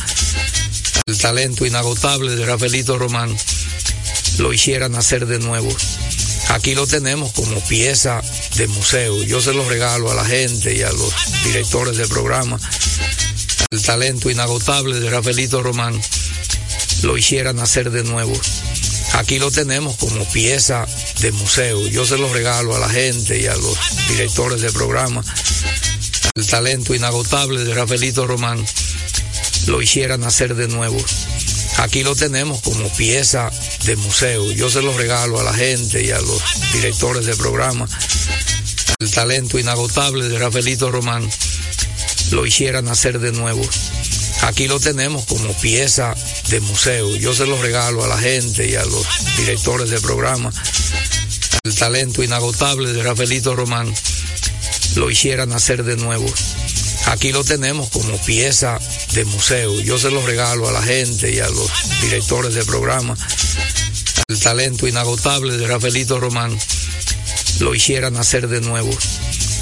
El 1.06 1.18
talento 1.18 1.66
inagotable 1.66 2.36
de 2.36 2.46
Rafaelito 2.46 2.98
Román 2.98 3.34
lo 4.38 4.52
hiciera 4.52 4.88
nacer 4.88 5.26
de 5.26 5.38
nuevo. 5.38 5.68
Aquí 6.48 6.74
lo 6.74 6.86
tenemos 6.86 7.32
como 7.32 7.60
pieza 7.66 8.22
de 8.56 8.68
museo. 8.68 9.22
Yo 9.22 9.40
se 9.40 9.52
lo 9.52 9.68
regalo 9.68 10.10
a 10.10 10.14
la 10.14 10.24
gente 10.24 10.74
y 10.74 10.82
a 10.82 10.90
los 10.90 11.14
directores 11.44 11.96
de 11.96 12.08
programa. 12.08 12.58
El 13.70 13.82
talento 13.82 14.30
inagotable 14.30 14.98
de 14.98 15.10
Rafaelito 15.10 15.62
Román 15.62 16.00
lo 17.02 17.18
hiciera 17.18 17.52
nacer 17.52 17.90
de 17.90 18.02
nuevo. 18.02 18.32
Aquí 19.12 19.38
lo 19.38 19.50
tenemos 19.50 19.96
como 19.96 20.24
pieza 20.30 20.86
de 21.20 21.32
museo. 21.32 21.86
Yo 21.88 22.06
se 22.06 22.18
lo 22.18 22.32
regalo 22.32 22.74
a 22.74 22.78
la 22.78 22.88
gente 22.88 23.38
y 23.38 23.46
a 23.46 23.54
los 23.54 23.78
directores 24.08 24.60
de 24.60 24.72
programa. 24.72 25.22
el 26.34 26.46
talento 26.46 26.94
inagotable 26.94 27.64
de 27.64 27.74
Rafaelito 27.74 28.26
Román 28.26 28.64
lo 29.66 29.82
hiciera 29.82 30.16
nacer 30.16 30.54
de 30.54 30.68
nuevo. 30.68 30.98
Aquí 31.78 32.02
lo 32.02 32.16
tenemos 32.16 32.60
como 32.62 32.88
pieza 32.96 33.50
de 33.84 33.96
museo. 33.96 34.50
Yo 34.52 34.68
se 34.68 34.82
lo 34.82 34.96
regalo 34.96 35.38
a 35.38 35.44
la 35.44 35.54
gente 35.54 36.04
y 36.04 36.10
a 36.10 36.20
los 36.20 36.42
directores 36.72 37.24
de 37.24 37.36
programa. 37.36 37.88
El 38.98 39.10
talento 39.12 39.60
inagotable 39.60 40.28
de 40.28 40.38
Rafaelito 40.38 40.90
Román 40.90 41.28
lo 42.32 42.44
hiciera 42.44 42.82
nacer 42.82 43.20
de 43.20 43.30
nuevo. 43.30 43.62
Aquí 44.42 44.66
lo 44.66 44.80
tenemos 44.80 45.24
como 45.26 45.52
pieza 45.60 46.14
de 46.48 46.60
museo. 46.60 47.14
Yo 47.16 47.32
se 47.32 47.46
lo 47.46 47.60
regalo 47.62 48.04
a 48.04 48.08
la 48.08 48.18
gente 48.18 48.68
y 48.68 48.74
a 48.74 48.84
los 48.84 49.06
directores 49.36 49.88
de 49.90 50.00
programa. 50.00 50.52
El 51.62 51.76
talento 51.76 52.24
inagotable 52.24 52.92
de 52.92 53.04
Rafaelito 53.04 53.54
Román 53.54 53.94
lo 54.96 55.10
hiciera 55.10 55.46
nacer 55.46 55.84
de 55.84 55.96
nuevo. 55.96 56.26
Aquí 57.08 57.32
lo 57.32 57.42
tenemos 57.42 57.88
como 57.88 58.18
pieza 58.18 58.78
de 59.14 59.24
museo. 59.24 59.80
Yo 59.80 59.98
se 59.98 60.10
lo 60.10 60.24
regalo 60.26 60.68
a 60.68 60.72
la 60.72 60.82
gente 60.82 61.32
y 61.32 61.40
a 61.40 61.48
los 61.48 61.70
directores 62.02 62.54
de 62.54 62.64
programa. 62.66 63.16
El 64.28 64.38
talento 64.38 64.86
inagotable 64.86 65.56
de 65.56 65.66
Rafaelito 65.66 66.20
Román 66.20 66.56
lo 67.60 67.74
hiciera 67.74 68.10
nacer 68.10 68.46
de 68.48 68.60
nuevo. 68.60 68.90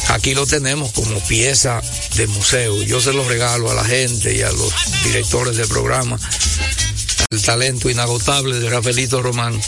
Aquí 0.09 0.35
lo 0.35 0.45
tenemos 0.45 0.91
como 0.91 1.21
pieza 1.21 1.81
de 2.17 2.27
museo. 2.27 2.83
Yo 2.83 3.01
se 3.01 3.13
lo 3.13 3.27
regalo 3.29 3.71
a 3.71 3.75
la 3.75 3.85
gente 3.85 4.35
y 4.35 4.43
a 4.43 4.51
los 4.51 4.73
directores 5.05 5.57
de 5.57 5.69
programa. 5.69 6.19
El 7.31 7.43
talento 7.43 7.89
inagotable 7.89 8.59
de 8.59 8.71
Rafaelito 8.71 9.23
Román 9.23 9.59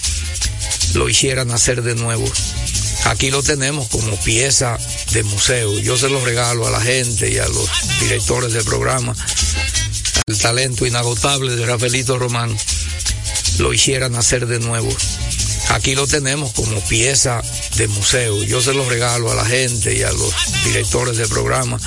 lo 0.95 1.09
hiciera 1.09 1.45
nacer 1.45 1.83
de 1.83 1.95
nuevo. 1.95 2.25
Aquí 3.05 3.31
lo 3.31 3.43
tenemos 3.43 3.89
como 3.89 4.17
pieza 4.21 4.79
de 5.13 5.23
museo. 5.23 5.79
Yo 5.79 5.97
se 5.97 6.09
lo 6.09 6.25
regalo 6.25 6.67
a 6.67 6.71
la 6.71 6.81
gente 6.81 7.31
y 7.31 7.39
a 7.39 7.49
los 7.49 7.69
directores 8.01 8.53
de 8.53 8.63
programa. 8.65 9.15
El 10.27 10.39
talento 10.39 10.87
inagotable 10.87 11.57
de 11.57 11.65
Rafaelito 11.65 12.19
Román 12.19 12.55
lo 13.59 13.73
hiciera 13.73 14.09
nacer 14.09 14.47
de 14.47 14.61
nuevo. 14.61 14.89
Aquí 15.71 15.95
lo 15.95 16.07
tenemos 16.07 16.53
como 16.53 16.81
pieza 16.89 17.43
de 17.77 17.89
museo. 17.89 18.43
Yo 18.43 18.61
se 18.61 18.75
lo 18.75 18.89
regalo 18.89 19.31
a 19.31 19.35
la 19.35 19.45
gente 19.45 19.97
y 19.97 20.03
a 20.03 20.13
los 20.13 20.35
directores 20.65 21.17
de 21.17 21.27
programa. 21.29 21.79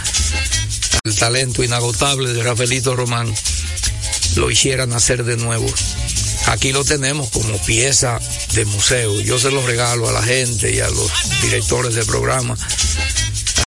El 1.03 1.15
talento 1.15 1.63
inagotable 1.63 2.34
de 2.34 2.44
Rafaelito 2.44 2.96
Román 2.96 3.34
lo 4.36 4.51
hiciera 4.51 4.86
nacer 4.86 5.24
de 5.24 5.38
nuevo. 5.38 5.68
Aquí 6.51 6.74
lo 6.74 6.84
tenemos 6.84 7.29
como 7.29 7.58
pieza 7.60 8.20
de 8.55 8.65
museo. 8.65 9.22
Yo 9.22 9.39
se 9.39 9.51
lo 9.51 9.65
regalo 9.65 10.10
a 10.10 10.12
la 10.12 10.22
gente 10.22 10.75
y 10.75 10.81
a 10.81 10.89
los 10.89 11.10
directores 11.41 11.96
de 11.96 12.03
programa. 12.03 12.58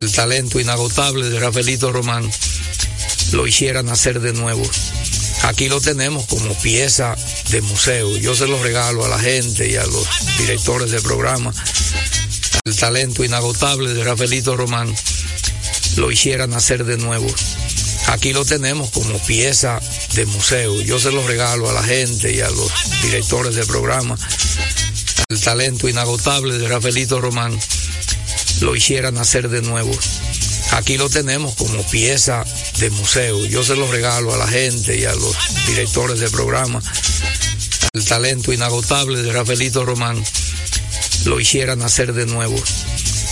El 0.02 0.12
talento 0.12 0.60
inagotable 0.60 1.30
de 1.30 1.40
Rafaelito 1.40 1.94
Román 1.94 2.30
lo 3.32 3.48
hiciera 3.48 3.84
nacer 3.84 4.20
de 4.20 4.34
nuevo. 4.34 4.70
Aquí 5.44 5.70
lo 5.70 5.80
tenemos 5.80 6.26
como 6.26 6.54
pieza 6.60 7.16
de 7.52 7.62
museo. 7.62 8.18
Yo 8.18 8.36
se 8.36 8.48
lo 8.48 8.62
regalo 8.62 9.06
a 9.06 9.08
la 9.08 9.18
gente 9.18 9.72
y 9.72 9.78
a 9.78 9.86
los 9.86 10.06
directores 10.40 10.92
de 10.92 11.02
programa. 11.02 11.54
El 12.66 12.76
talento 12.76 13.24
inagotable 13.24 13.94
de 13.94 14.04
Rafaelito 14.04 14.58
Román 14.58 14.94
lo 15.96 16.12
hiciera 16.12 16.48
nacer 16.48 16.84
de 16.84 16.98
nuevo. 16.98 17.34
Aquí 18.08 18.34
lo 18.34 18.46
tenemos 18.46 18.90
como 18.92 19.18
pieza 19.20 19.80
de 20.14 20.26
museo. 20.26 20.82
Yo 20.82 21.00
se 21.00 21.12
lo 21.12 21.26
regalo 21.26 21.70
a 21.70 21.74
la 21.74 21.84
gente 21.84 22.34
y 22.34 22.42
a 22.42 22.50
los 22.50 22.72
directores 23.02 23.56
de 23.56 23.66
programa. 23.66 24.18
El 25.30 25.42
talento 25.42 25.90
inagotable 25.90 26.58
de 26.58 26.68
Rafaelito 26.68 27.20
Román 27.20 27.58
lo 28.62 28.76
hiciera 28.76 29.12
nacer 29.12 29.50
de 29.50 29.62
nuevo. 29.62 29.92
Aquí 30.72 30.98
lo 30.98 31.10
tenemos 31.10 31.56
como 31.56 31.84
pieza 31.90 32.44
de 32.80 32.90
museo. 32.92 33.46
Yo 33.46 33.64
se 33.64 33.76
lo 33.76 33.92
regalo 33.92 34.34
a 34.34 34.38
la 34.38 34.48
gente 34.48 34.98
y 34.98 35.06
a 35.06 35.14
los 35.14 35.36
directores 35.68 36.20
de 36.20 36.30
programa. 36.30 36.82
El 37.94 38.06
talento 38.06 38.52
inagotable 38.52 39.22
de 39.22 39.32
Rafaelito 39.32 39.86
Román 39.86 40.24
lo 41.26 41.40
hiciera 41.40 41.76
nacer 41.76 42.14
de 42.14 42.26
nuevo. 42.26 42.56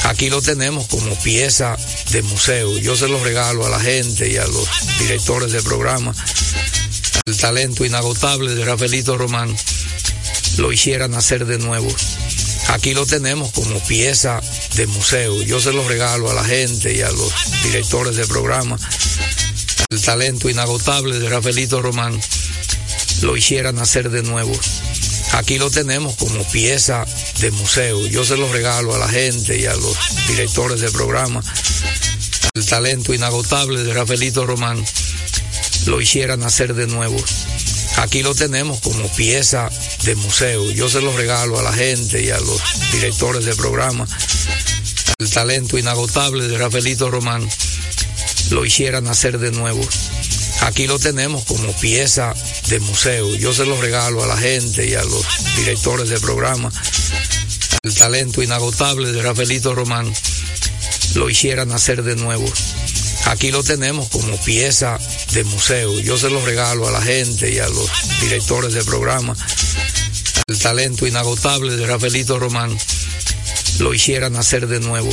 Aquí 0.04 0.30
lo 0.30 0.42
tenemos 0.42 0.88
como 0.88 1.16
pieza 1.22 1.78
de 2.12 2.22
museo. 2.24 2.78
Yo 2.78 2.96
se 2.96 3.08
lo 3.08 3.24
regalo 3.24 3.66
a 3.66 3.70
la 3.70 3.80
gente 3.80 4.30
y 4.30 4.38
a 4.38 4.46
los 4.48 4.68
directores 5.00 5.52
de 5.52 5.62
programa. 5.62 6.14
El 7.26 7.38
talento 7.38 7.86
inagotable 7.86 8.56
de 8.56 8.66
Rafaelito 8.66 9.18
Román 9.18 9.56
lo 10.58 10.72
hiciera 10.72 11.08
nacer 11.08 11.46
de 11.46 11.60
nuevo. 11.60 11.88
Aquí 12.70 12.94
lo 12.94 13.06
tenemos 13.06 13.52
como 13.52 13.80
pieza 13.86 14.42
de 14.76 14.88
museo. 14.88 15.42
Yo 15.44 15.60
se 15.60 15.74
lo 15.74 15.88
regalo 15.88 16.30
a 16.30 16.34
la 16.34 16.44
gente 16.44 16.94
y 16.94 17.02
a 17.02 17.12
los 17.12 17.34
directores 17.64 18.16
de 18.16 18.26
programa. 18.28 18.78
El 19.90 20.02
talento 20.02 20.50
inagotable 20.50 21.20
de 21.20 21.30
Rafaelito 21.30 21.82
Román 21.82 22.20
lo 23.22 23.38
hiciera 23.38 23.72
nacer 23.72 24.10
de 24.10 24.24
nuevo. 24.24 24.58
Aquí 25.34 25.58
lo 25.58 25.72
tenemos 25.72 26.16
como 26.16 26.44
pieza 26.52 27.06
de 27.40 27.52
museo. 27.52 28.06
Yo 28.08 28.24
se 28.24 28.38
lo 28.38 28.52
regalo 28.52 28.94
a 28.94 29.00
la 29.00 29.08
gente 29.08 29.58
y 29.58 29.66
a 29.66 29.76
los 29.76 29.98
directores 30.28 30.82
de 30.82 30.92
programa. 30.92 31.42
El 32.54 32.66
talento 32.66 33.14
inagotable 33.14 33.84
de 33.84 33.94
Rafaelito 33.94 34.46
Román 34.46 34.84
lo 35.86 36.02
hiciera 36.02 36.36
nacer 36.38 36.74
de 36.74 36.88
nuevo. 36.88 37.18
Aquí 37.98 38.24
lo 38.24 38.36
tenemos 38.36 38.80
como 38.82 39.08
pieza 39.14 39.70
de 40.04 40.16
museo. 40.16 40.70
Yo 40.72 40.90
se 40.90 41.02
lo 41.02 41.16
regalo 41.16 41.60
a 41.60 41.64
la 41.64 41.74
gente 41.74 42.24
y 42.24 42.30
a 42.30 42.40
los 42.40 42.62
directores 42.92 43.46
de 43.46 43.56
programa. 43.56 44.08
El 45.18 45.30
talento 45.30 45.78
inagotable 45.78 46.48
de 46.48 46.58
Rafaelito 46.58 47.10
Román 47.10 47.48
lo 48.50 48.66
hiciera 48.66 49.02
nacer 49.02 49.40
de 49.40 49.52
nuevo. 49.52 49.82
Aquí 50.62 50.88
lo 50.88 51.00
tenemos 51.00 51.44
como 51.46 51.74
pieza 51.80 52.34
de 52.70 52.80
museo. 52.80 53.36
Yo 53.36 53.54
se 53.54 53.66
lo 53.66 53.80
regalo 53.82 54.24
a 54.24 54.28
la 54.28 54.38
gente 54.38 54.88
y 54.88 54.94
a 54.94 55.04
los 55.04 55.26
directores 55.58 56.10
de 56.10 56.20
programa. 56.20 56.72
El 57.84 57.96
talento 57.96 58.44
inagotable 58.44 59.12
de 59.12 59.22
Rafaelito 59.22 59.74
Román 59.74 60.12
lo 61.16 61.30
hiciera 61.30 61.66
nacer 61.66 62.04
de 62.04 62.16
nuevo. 62.16 62.46
Aquí 63.26 63.52
lo 63.52 63.64
tenemos 63.64 64.10
como 64.10 64.38
pieza 64.38 65.00
de 65.34 65.44
museo. 65.44 66.00
Yo 66.00 66.18
se 66.18 66.30
lo 66.30 66.46
regalo 66.46 66.88
a 66.88 66.92
la 66.92 67.02
gente 67.02 67.52
y 67.52 67.60
a 67.60 67.68
los 67.68 67.90
directores 68.22 68.74
de 68.74 68.84
programa. 68.84 69.36
El 70.48 70.60
talento 70.60 71.08
inagotable 71.08 71.76
de 71.76 71.88
Rafaelito 71.88 72.40
Román 72.40 72.78
lo 73.80 73.94
hiciera 73.94 74.30
nacer 74.30 74.68
de 74.68 74.80
nuevo. 74.80 75.10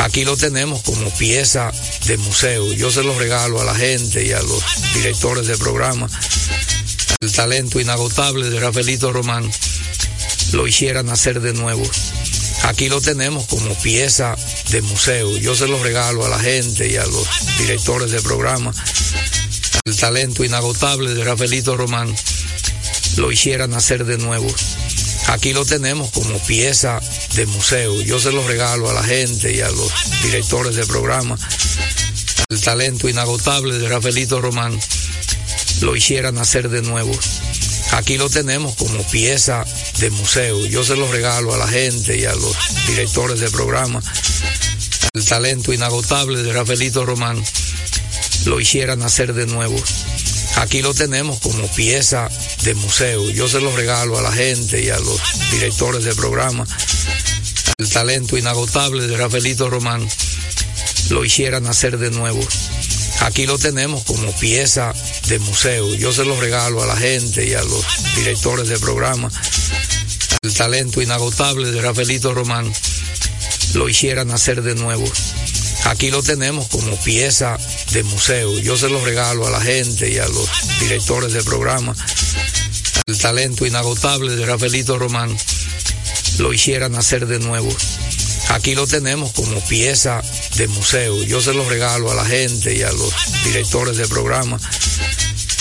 Aquí 0.00 0.24
lo 0.24 0.34
tenemos 0.34 0.82
como 0.82 1.10
pieza 1.10 1.70
de 2.06 2.16
museo. 2.16 2.72
Yo 2.72 2.90
se 2.90 3.02
lo 3.02 3.18
regalo 3.18 3.60
a 3.60 3.64
la 3.64 3.74
gente 3.74 4.24
y 4.24 4.32
a 4.32 4.40
los 4.40 4.64
directores 4.94 5.46
de 5.46 5.58
programa. 5.58 6.08
El 7.20 7.30
talento 7.30 7.78
inagotable 7.78 8.48
de 8.48 8.58
Rafaelito 8.60 9.12
Román 9.12 9.48
lo 10.52 10.66
hiciera 10.66 11.02
nacer 11.02 11.42
de 11.42 11.52
nuevo. 11.52 11.82
Aquí 12.62 12.88
lo 12.88 13.02
tenemos 13.02 13.44
como 13.46 13.74
pieza 13.82 14.36
de 14.70 14.80
museo. 14.80 15.36
Yo 15.36 15.54
se 15.54 15.68
lo 15.68 15.82
regalo 15.82 16.24
a 16.24 16.30
la 16.30 16.38
gente 16.38 16.88
y 16.88 16.96
a 16.96 17.04
los 17.04 17.28
directores 17.58 18.10
de 18.10 18.22
programa. 18.22 18.72
El 19.84 19.96
talento 19.96 20.44
inagotable 20.44 21.12
de 21.12 21.24
Rafaelito 21.24 21.76
Román 21.76 22.14
lo 23.16 23.30
hiciera 23.30 23.66
nacer 23.66 24.06
de 24.06 24.16
nuevo. 24.16 24.48
Aquí 25.30 25.52
lo 25.52 25.64
tenemos 25.64 26.10
como 26.10 26.36
pieza 26.40 27.00
de 27.36 27.46
museo. 27.46 28.02
Yo 28.02 28.18
se 28.18 28.32
lo 28.32 28.44
regalo 28.46 28.90
a 28.90 28.92
la 28.92 29.04
gente 29.04 29.54
y 29.54 29.60
a 29.60 29.70
los 29.70 29.92
directores 30.24 30.74
de 30.74 30.84
programa. 30.86 31.38
El 32.48 32.60
talento 32.60 33.08
inagotable 33.08 33.78
de 33.78 33.88
Rafaelito 33.88 34.40
Román 34.40 34.76
lo 35.82 35.94
hiciera 35.94 36.32
nacer 36.32 36.68
de 36.68 36.82
nuevo. 36.82 37.16
Aquí 37.92 38.18
lo 38.18 38.28
tenemos 38.28 38.74
como 38.74 39.04
pieza 39.04 39.64
de 40.00 40.10
museo. 40.10 40.66
Yo 40.66 40.82
se 40.82 40.96
lo 40.96 41.10
regalo 41.10 41.54
a 41.54 41.58
la 41.58 41.68
gente 41.68 42.18
y 42.18 42.24
a 42.24 42.34
los 42.34 42.56
directores 42.88 43.38
de 43.38 43.50
programa. 43.50 44.02
El 45.12 45.24
talento 45.24 45.72
inagotable 45.72 46.42
de 46.42 46.52
Rafaelito 46.52 47.06
Román 47.06 47.40
lo 48.46 48.60
hiciera 48.60 48.96
nacer 48.96 49.32
de 49.32 49.46
nuevo. 49.46 49.80
Aquí 50.56 50.82
lo 50.82 50.94
tenemos 50.94 51.38
como 51.40 51.66
pieza 51.68 52.28
de 52.64 52.74
museo. 52.74 53.30
Yo 53.30 53.48
se 53.48 53.60
lo 53.60 53.74
regalo 53.74 54.18
a 54.18 54.22
la 54.22 54.32
gente 54.32 54.82
y 54.82 54.90
a 54.90 54.98
los 54.98 55.20
directores 55.52 56.04
de 56.04 56.14
programa. 56.14 56.66
El 57.78 57.88
talento 57.88 58.36
inagotable 58.36 59.06
de 59.06 59.16
Rafaelito 59.16 59.70
Román 59.70 60.06
lo 61.10 61.24
hiciera 61.24 61.60
nacer 61.60 61.98
de 61.98 62.10
nuevo. 62.10 62.40
Aquí 63.20 63.46
lo 63.46 63.58
tenemos 63.58 64.04
como 64.04 64.32
pieza 64.38 64.92
de 65.28 65.38
museo. 65.38 65.94
Yo 65.94 66.12
se 66.12 66.24
lo 66.24 66.38
regalo 66.40 66.82
a 66.82 66.86
la 66.86 66.96
gente 66.96 67.46
y 67.46 67.54
a 67.54 67.62
los 67.62 67.84
directores 68.16 68.68
de 68.68 68.78
programa. 68.78 69.30
El 70.42 70.54
talento 70.54 71.02
inagotable 71.02 71.70
de 71.70 71.80
Rafaelito 71.82 72.34
Román 72.34 72.70
lo 73.74 73.88
hiciera 73.88 74.24
nacer 74.24 74.62
de 74.62 74.74
nuevo. 74.74 75.04
Aquí 75.84 76.10
lo 76.10 76.22
tenemos 76.22 76.68
como 76.68 76.96
pieza 77.02 77.58
de 77.92 78.02
museo. 78.04 78.58
Yo 78.60 78.76
se 78.76 78.88
lo 78.88 79.04
regalo 79.04 79.46
a 79.46 79.50
la 79.50 79.60
gente 79.60 80.10
y 80.10 80.18
a 80.18 80.28
los 80.28 80.48
directores 80.80 81.32
de 81.32 81.42
programa. 81.42 81.94
El 83.06 83.18
talento 83.18 83.66
inagotable 83.66 84.36
de 84.36 84.46
Rafaelito 84.46 84.98
Román 84.98 85.36
lo 86.38 86.52
hiciera 86.52 86.88
nacer 86.88 87.26
de 87.26 87.38
nuevo. 87.38 87.74
Aquí 88.50 88.74
lo 88.74 88.86
tenemos 88.86 89.32
como 89.32 89.60
pieza 89.66 90.22
de 90.56 90.68
museo. 90.68 91.22
Yo 91.24 91.40
se 91.40 91.54
lo 91.54 91.68
regalo 91.68 92.10
a 92.10 92.14
la 92.14 92.24
gente 92.24 92.74
y 92.74 92.82
a 92.82 92.92
los 92.92 93.12
directores 93.44 93.96
de 93.96 94.06
programa. 94.08 94.58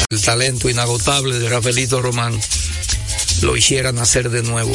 El 0.09 0.21
talento 0.21 0.69
inagotable 0.69 1.38
de 1.38 1.49
Rafaelito 1.49 2.01
Román 2.01 2.39
lo 3.41 3.55
hiciera 3.55 3.91
nacer 3.91 4.29
de 4.29 4.43
nuevo. 4.43 4.71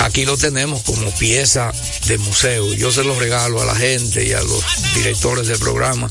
Aquí 0.00 0.24
lo 0.24 0.36
tenemos 0.36 0.82
como 0.82 1.10
pieza 1.16 1.72
de 2.06 2.18
museo. 2.18 2.72
Yo 2.74 2.92
se 2.92 3.04
lo 3.04 3.18
regalo 3.18 3.60
a 3.60 3.64
la 3.64 3.74
gente 3.74 4.24
y 4.24 4.32
a 4.32 4.42
los 4.42 4.64
directores 4.94 5.48
de 5.48 5.58
programa. 5.58 6.10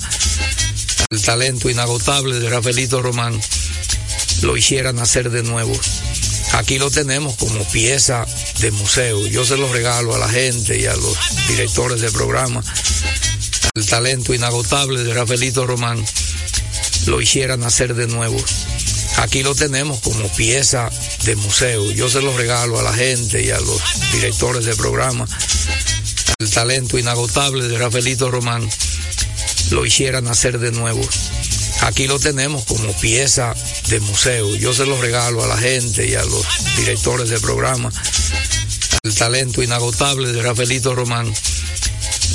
El 1.09 1.21
talento 1.21 1.69
inagotable 1.69 2.39
de 2.39 2.49
Rafaelito 2.49 3.01
Román 3.01 3.39
lo 4.41 4.57
hiciera 4.57 4.91
nacer 4.91 5.29
de 5.29 5.43
nuevo. 5.43 5.73
Aquí 6.53 6.77
lo 6.77 6.89
tenemos 6.89 7.35
como 7.35 7.63
pieza 7.69 8.25
de 8.59 8.71
museo. 8.71 9.25
Yo 9.27 9.45
se 9.45 9.57
lo 9.57 9.71
regalo 9.71 10.15
a 10.15 10.17
la 10.17 10.29
gente 10.29 10.79
y 10.79 10.85
a 10.85 10.95
los 10.95 11.17
directores 11.47 12.01
de 12.01 12.11
programa. 12.11 12.63
El 13.75 13.85
talento 13.85 14.33
inagotable 14.33 15.03
de 15.03 15.13
Rafaelito 15.13 15.65
Román 15.67 16.03
lo 17.07 17.21
hiciera 17.21 17.57
nacer 17.57 17.93
de 17.93 18.07
nuevo. 18.07 18.37
Aquí 19.17 19.43
lo 19.43 19.53
tenemos 19.53 19.99
como 19.99 20.27
pieza 20.29 20.89
de 21.25 21.35
museo. 21.35 21.91
Yo 21.91 22.07
se 22.07 22.21
lo 22.21 22.37
regalo 22.37 22.79
a 22.79 22.83
la 22.83 22.93
gente 22.93 23.43
y 23.43 23.49
a 23.49 23.59
los 23.59 23.81
directores 24.11 24.65
de 24.65 24.75
programa. 24.75 25.27
El 26.37 26.49
talento 26.51 26.99
inagotable 26.99 27.67
de 27.67 27.77
Rafaelito 27.79 28.29
Román 28.29 28.67
lo 29.71 29.85
hiciera 29.85 30.21
nacer 30.21 30.59
de 30.59 30.71
nuevo. 30.71 31.01
Aquí 31.81 32.05
lo 32.07 32.19
tenemos 32.19 32.65
como 32.65 32.93
pieza 32.99 33.55
de 33.89 33.99
museo. 34.01 34.55
Yo 34.55 34.73
se 34.73 34.85
lo 34.85 35.01
regalo 35.01 35.43
a 35.43 35.47
la 35.47 35.57
gente 35.57 36.07
y 36.07 36.13
a 36.13 36.23
los 36.23 36.45
directores 36.77 37.29
de 37.29 37.39
programa. 37.39 37.91
El 39.01 39.15
talento 39.15 39.63
inagotable 39.63 40.31
de 40.31 40.43
Rafaelito 40.43 40.93
Román 40.93 41.33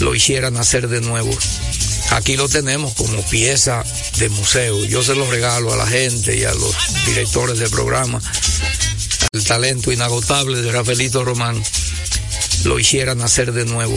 lo 0.01 0.15
hiciera 0.17 0.51
nacer 0.51 0.89
de 0.89 1.01
nuevo. 1.01 1.31
Aquí 2.11 2.37
lo 2.37 2.49
tenemos 2.49 2.95
como 2.95 3.23
pieza 3.29 3.85
de 4.19 4.29
museo. 4.31 4.85
Yo 4.85 5.03
se 5.03 5.15
lo 5.15 5.31
regalo 5.31 5.73
a 5.73 5.77
la 5.77 5.87
gente 5.87 6.37
y 6.37 6.45
a 6.45 6.53
los 6.53 6.75
directores 7.07 7.59
de 7.59 7.69
programa. 7.69 8.21
El 9.33 9.45
talento 9.45 9.93
inagotable 9.93 10.61
de 10.61 10.73
Rafaelito 10.73 11.25
Román 11.25 11.63
lo 12.65 12.79
hiciera 12.79 13.15
nacer 13.15 13.53
de 13.53 13.65
nuevo. 13.65 13.95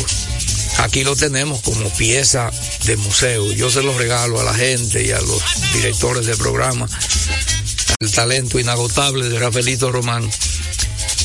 Aquí 0.78 1.04
lo 1.04 1.16
tenemos 1.16 1.62
como 1.62 1.90
pieza 1.96 2.52
de 2.86 2.98
museo. 2.98 3.52
Yo 3.52 3.72
se 3.72 3.82
lo 3.82 3.98
regalo 3.98 4.40
a 4.40 4.44
la 4.44 4.54
gente 4.54 5.04
y 5.04 5.12
a 5.12 5.20
los 5.20 5.42
directores 5.74 6.26
de 6.26 6.38
programa. 6.38 6.88
El 8.00 8.12
talento 8.12 8.60
inagotable 8.60 9.30
de 9.30 9.40
Rafaelito 9.40 9.92
Román 9.92 10.30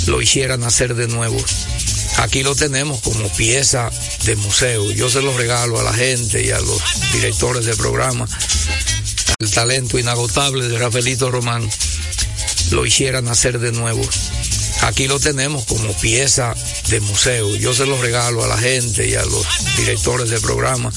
lo 0.07 0.23
hiciera 0.23 0.57
nacer 0.57 0.95
de 0.95 1.09
nuevo. 1.09 1.37
Aquí 2.19 2.43
lo 2.43 2.55
tenemos 2.57 3.01
como 3.01 3.29
pieza 3.37 3.91
de 4.25 4.35
museo. 4.37 4.91
Yo 4.91 5.09
se 5.09 5.23
lo 5.23 5.37
regalo 5.37 5.79
a 5.79 5.85
la 5.85 5.93
gente 5.93 6.45
y 6.45 6.51
a 6.51 6.59
los 6.59 6.83
directores 7.13 7.65
de 7.65 7.77
programa. 7.77 8.29
El 9.39 9.51
talento 9.51 9.99
inagotable 9.99 10.69
de 10.69 10.79
Rafaelito 10.79 11.31
Román 11.31 11.69
lo 12.73 12.85
hiciera 12.85 13.23
nacer 13.23 13.61
de 13.61 13.71
nuevo. 13.71 14.03
Aquí 14.83 15.07
lo 15.07 15.21
tenemos 15.21 15.65
como 15.65 15.93
pieza 15.95 16.55
de 16.89 17.01
museo. 17.01 17.55
Yo 17.55 17.73
se 17.73 17.87
lo 17.87 18.01
regalo 18.03 18.43
a 18.45 18.49
la 18.49 18.59
gente 18.59 19.09
y 19.09 19.15
a 19.15 19.25
los 19.25 19.47
directores 19.77 20.29
de 20.29 20.41
programa. 20.41 20.93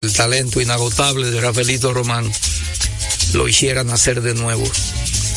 El 0.00 0.12
talento 0.14 0.62
inagotable 0.62 1.30
de 1.30 1.40
Rafaelito 1.42 1.92
Román 1.92 2.32
lo 3.34 3.48
hiciera 3.48 3.84
nacer 3.84 4.22
de 4.22 4.34
nuevo. 4.34 4.64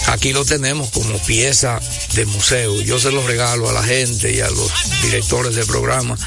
Aquí 0.09 0.33
lo 0.33 0.43
tenemos 0.43 0.89
como 0.89 1.19
pieza 1.19 1.79
de 2.15 2.25
museo. 2.25 2.81
Yo 2.81 2.99
se 2.99 3.11
lo 3.11 3.25
regalo 3.27 3.69
a 3.69 3.73
la 3.73 3.83
gente 3.83 4.33
y 4.33 4.39
a 4.39 4.49
los 4.49 4.71
directores 5.03 5.53
de 5.53 5.63
programa. 5.67 6.17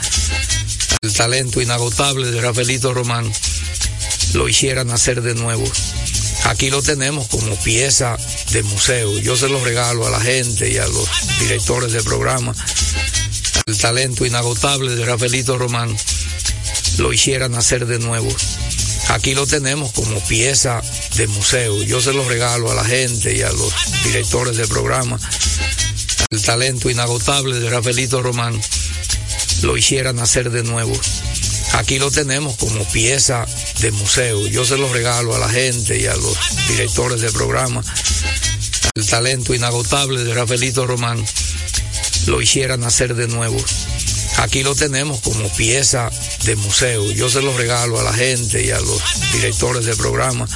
El 1.03 1.13
talento 1.13 1.61
inagotable 1.61 2.31
de 2.31 2.41
Rafaelito 2.41 2.95
Román 2.95 3.31
lo 4.35 4.49
hiciera 4.49 4.85
nacer 4.85 5.21
de 5.21 5.35
nuevo. 5.35 5.65
Aquí 6.45 6.71
lo 6.71 6.81
tenemos 6.81 7.27
como 7.27 7.57
pieza 7.57 8.17
de 8.53 8.63
museo. 8.63 9.19
Yo 9.19 9.37
se 9.37 9.49
lo 9.49 9.63
regalo 9.65 10.07
a 10.07 10.11
la 10.11 10.21
gente 10.21 10.71
y 10.71 10.77
a 10.77 10.87
los 10.87 11.09
directores 11.41 11.93
de 11.93 12.05
programa. 12.05 12.55
El 13.67 13.77
talento 13.77 14.25
inagotable 14.25 14.95
de 14.95 15.05
Rafaelito 15.05 15.59
Román 15.59 15.95
lo 16.99 17.13
hiciera 17.13 17.49
nacer 17.49 17.87
de 17.87 17.99
nuevo. 17.99 18.29
Aquí 19.09 19.35
lo 19.35 19.47
tenemos 19.47 19.93
como 19.93 20.19
pieza 20.27 20.81
de 21.17 21.27
museo. 21.27 21.83
Yo 21.83 22.01
se 22.01 22.13
lo 22.13 22.27
regalo 22.29 22.71
a 22.71 22.75
la 22.75 22.85
gente 22.85 23.37
y 23.37 23.43
a 23.43 23.53
los 23.53 23.73
directores 24.05 24.57
de 24.57 24.67
programa. 24.67 25.19
El 26.31 26.43
talento 26.43 26.89
inagotable 26.89 27.59
de 27.61 27.69
Rafaelito 27.69 28.23
Román 28.23 28.59
lo 29.63 29.77
hiciera 29.77 30.13
nacer 30.13 30.51
de 30.51 30.63
nuevo. 30.63 30.93
Aquí 31.75 31.99
lo 31.99 32.11
tenemos 32.11 32.57
como 32.57 32.85
pieza 32.91 33.47
de 33.81 33.91
museo. 33.93 34.47
Yo 34.47 34.65
se 34.65 34.77
lo 34.77 34.93
regalo 34.93 35.35
a 35.35 35.39
la 35.39 35.49
gente 35.49 36.01
y 36.01 36.07
a 36.07 36.17
los 36.17 36.37
directores 36.69 37.21
de 37.21 37.31
programa. 37.33 37.83
El 38.95 39.07
talento 39.07 39.55
inagotable 39.55 40.23
de 40.25 40.35
Rafaelito 40.35 40.87
Román 40.87 41.25
lo 42.27 42.41
hiciera 42.41 42.77
nacer 42.77 43.15
de 43.15 43.29
nuevo. 43.29 43.57
Aquí 44.39 44.63
lo 44.63 44.75
tenemos 44.75 45.21
como 45.21 45.49
pieza 45.51 46.11
de 46.45 46.57
museo. 46.57 47.11
Yo 47.13 47.29
se 47.29 47.43
lo 47.43 47.57
regalo 47.57 48.01
a 48.01 48.03
la 48.03 48.13
gente 48.13 48.65
y 48.65 48.71
a 48.71 48.81
los 48.81 49.03
directores 49.33 49.85
de 49.85 49.97
programa. 49.97 50.47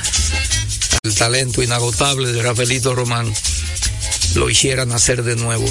El 1.02 1.14
talento 1.14 1.62
inagotable 1.62 2.32
de 2.32 2.42
Rafaelito 2.42 2.94
Román 2.94 3.32
lo 4.34 4.50
hiciera 4.50 4.84
nacer 4.84 5.22
de 5.22 5.36
nuevo. 5.36 5.66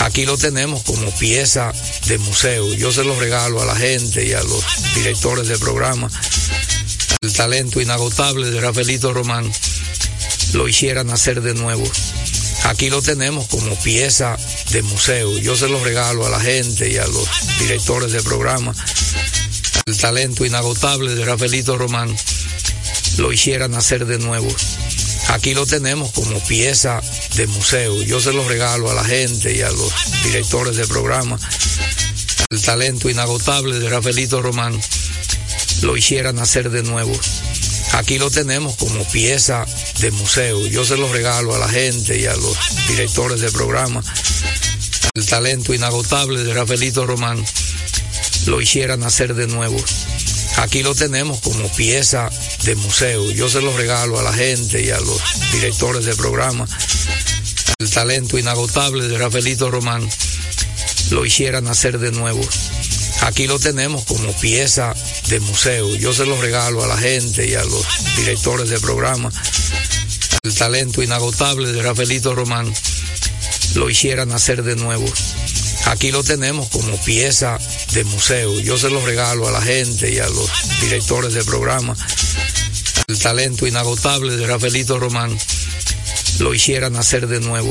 Aquí 0.00 0.24
lo 0.24 0.36
tenemos 0.38 0.82
como 0.82 1.10
pieza 1.18 1.72
de 2.06 2.18
museo. 2.18 2.72
Yo 2.74 2.92
se 2.92 3.04
lo 3.04 3.18
regalo 3.18 3.60
a 3.60 3.66
la 3.66 3.76
gente 3.76 4.26
y 4.26 4.32
a 4.32 4.42
los 4.42 4.64
directores 4.94 5.48
de 5.48 5.58
programa. 5.58 6.10
El 7.20 7.32
talento 7.32 7.80
inagotable 7.80 8.50
de 8.50 8.60
Rafaelito 8.60 9.12
Román 9.12 9.50
lo 10.52 10.68
hiciera 10.68 11.04
nacer 11.04 11.42
de 11.42 11.54
nuevo. 11.54 11.84
Aquí 12.64 12.90
lo 12.90 13.02
tenemos 13.02 13.46
como 13.48 13.74
pieza 13.80 14.36
de 14.70 14.82
museo. 14.82 15.36
Yo 15.38 15.56
se 15.56 15.68
lo 15.68 15.82
regalo 15.82 16.26
a 16.26 16.30
la 16.30 16.40
gente 16.40 16.90
y 16.90 16.96
a 16.96 17.06
los 17.06 17.28
directores 17.58 18.12
de 18.12 18.22
programa. 18.22 18.74
El 19.86 19.98
talento 19.98 20.44
inagotable 20.44 21.14
de 21.14 21.24
Rafaelito 21.24 21.76
Román 21.76 22.14
lo 23.18 23.32
hiciera 23.32 23.68
nacer 23.68 24.06
de 24.06 24.18
nuevo. 24.18 24.48
Aquí 25.28 25.54
lo 25.54 25.66
tenemos 25.66 26.12
como 26.12 26.38
pieza 26.46 27.00
de 27.36 27.46
museo. 27.46 28.02
Yo 28.02 28.20
se 28.20 28.32
lo 28.32 28.46
regalo 28.48 28.90
a 28.90 28.94
la 28.94 29.04
gente 29.04 29.54
y 29.54 29.62
a 29.62 29.70
los 29.70 29.92
directores 30.24 30.76
de 30.76 30.86
programa. 30.86 31.38
El 32.50 32.60
talento 32.62 33.08
inagotable 33.08 33.78
de 33.78 33.88
Rafaelito 33.88 34.42
Román 34.42 34.78
lo 35.82 35.96
hiciera 35.96 36.32
nacer 36.32 36.70
de 36.70 36.82
nuevo. 36.82 37.12
Aquí 37.92 38.18
lo 38.18 38.30
tenemos 38.30 38.76
como 38.76 39.04
pieza 39.10 39.66
de 40.00 40.10
museo. 40.12 40.66
Yo 40.66 40.84
se 40.84 40.96
lo 40.96 41.12
regalo 41.12 41.54
a 41.54 41.58
la 41.58 41.68
gente 41.68 42.18
y 42.18 42.26
a 42.26 42.34
los 42.34 42.56
directores 42.88 43.40
de 43.40 43.50
programa. 43.50 44.02
El 45.14 45.26
talento 45.26 45.74
inagotable 45.74 46.44
de 46.44 46.54
Rafaelito 46.54 47.06
Román 47.06 47.44
lo 48.46 48.60
hiciera 48.60 48.96
nacer 48.96 49.34
de 49.34 49.46
nuevo. 49.48 49.76
Aquí 50.58 50.82
lo 50.82 50.94
tenemos 50.94 51.40
como 51.40 51.68
pieza 51.72 52.30
de 52.64 52.74
museo. 52.76 53.30
Yo 53.32 53.48
se 53.48 53.60
lo 53.60 53.76
regalo 53.76 54.18
a 54.18 54.22
la 54.22 54.32
gente 54.32 54.82
y 54.82 54.90
a 54.90 55.00
los 55.00 55.20
directores 55.52 56.04
de 56.04 56.14
programa. 56.14 56.66
El 57.78 57.90
talento 57.90 58.38
inagotable 58.38 59.08
de 59.08 59.18
Rafaelito 59.18 59.70
Román 59.70 60.08
lo 61.10 61.24
hiciera 61.26 61.60
nacer 61.60 61.98
de 61.98 62.12
nuevo. 62.12 62.40
Aquí 63.22 63.46
lo 63.46 63.58
tenemos 63.58 64.04
como 64.04 64.32
pieza 64.40 64.94
de 65.28 65.40
museo. 65.40 65.94
Yo 65.96 66.12
se 66.12 66.26
lo 66.26 66.40
regalo 66.40 66.82
a 66.82 66.86
la 66.86 66.96
gente 66.96 67.48
y 67.48 67.54
a 67.54 67.64
los 67.64 67.86
directores 68.16 68.70
de 68.70 68.80
programa. 68.80 69.30
El 70.42 70.54
talento 70.54 71.02
inagotable 71.02 71.72
de 71.72 71.82
Rafaelito 71.82 72.34
Román 72.34 72.72
lo 73.74 73.90
hiciera 73.90 74.24
nacer 74.24 74.62
de 74.62 74.76
nuevo. 74.76 75.06
Aquí 75.86 76.10
lo 76.12 76.22
tenemos 76.24 76.68
como 76.68 76.96
pieza 77.02 77.58
de 77.92 78.04
museo. 78.04 78.58
Yo 78.60 78.78
se 78.78 78.90
lo 78.90 79.04
regalo 79.04 79.48
a 79.48 79.52
la 79.52 79.60
gente 79.60 80.12
y 80.12 80.18
a 80.18 80.28
los 80.28 80.50
directores 80.80 81.34
de 81.34 81.44
programa. 81.44 81.94
El 83.06 83.18
talento 83.18 83.66
inagotable 83.66 84.36
de 84.36 84.46
Rafaelito 84.46 84.98
Román 84.98 85.36
lo 86.38 86.54
hiciera 86.54 86.90
nacer 86.90 87.26
de 87.26 87.40
nuevo. 87.40 87.70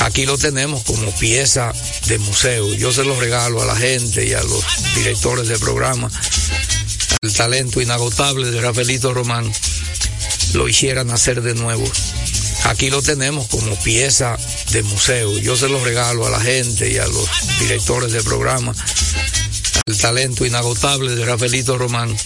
Aquí 0.00 0.24
lo 0.24 0.38
tenemos 0.38 0.82
como 0.84 1.14
pieza 1.18 1.72
de 2.06 2.18
museo. 2.18 2.72
Yo 2.74 2.90
se 2.92 3.04
lo 3.04 3.18
regalo 3.20 3.62
a 3.62 3.66
la 3.66 3.76
gente 3.76 4.26
y 4.26 4.32
a 4.32 4.42
los 4.42 4.64
directores 4.94 5.46
de 5.48 5.58
programa. 5.58 6.10
El 7.22 7.32
talento 7.34 7.82
inagotable 7.82 8.50
de 8.50 8.60
Rafaelito 8.62 9.12
Román 9.12 9.50
lo 10.54 10.68
hiciera 10.68 11.04
nacer 11.04 11.42
de 11.42 11.54
nuevo. 11.54 11.84
Aquí 12.64 12.88
lo 12.88 13.02
tenemos 13.02 13.46
como 13.48 13.76
pieza 13.82 14.36
de 14.72 14.82
museo. 14.82 15.38
Yo 15.38 15.54
se 15.54 15.68
lo 15.68 15.84
regalo 15.84 16.26
a 16.26 16.30
la 16.30 16.40
gente 16.40 16.90
y 16.90 16.96
a 16.96 17.06
los 17.06 17.28
directores 17.60 18.12
de 18.12 18.22
programa. 18.22 18.74
El 19.84 19.98
talento 19.98 20.46
inagotable 20.46 21.14
de 21.14 21.26
Rafaelito 21.26 21.76
Román 21.76 22.16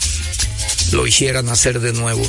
lo 0.93 1.07
hiciera 1.07 1.43
nacer 1.43 1.81
de 1.81 1.93
nuevo. 1.93 2.23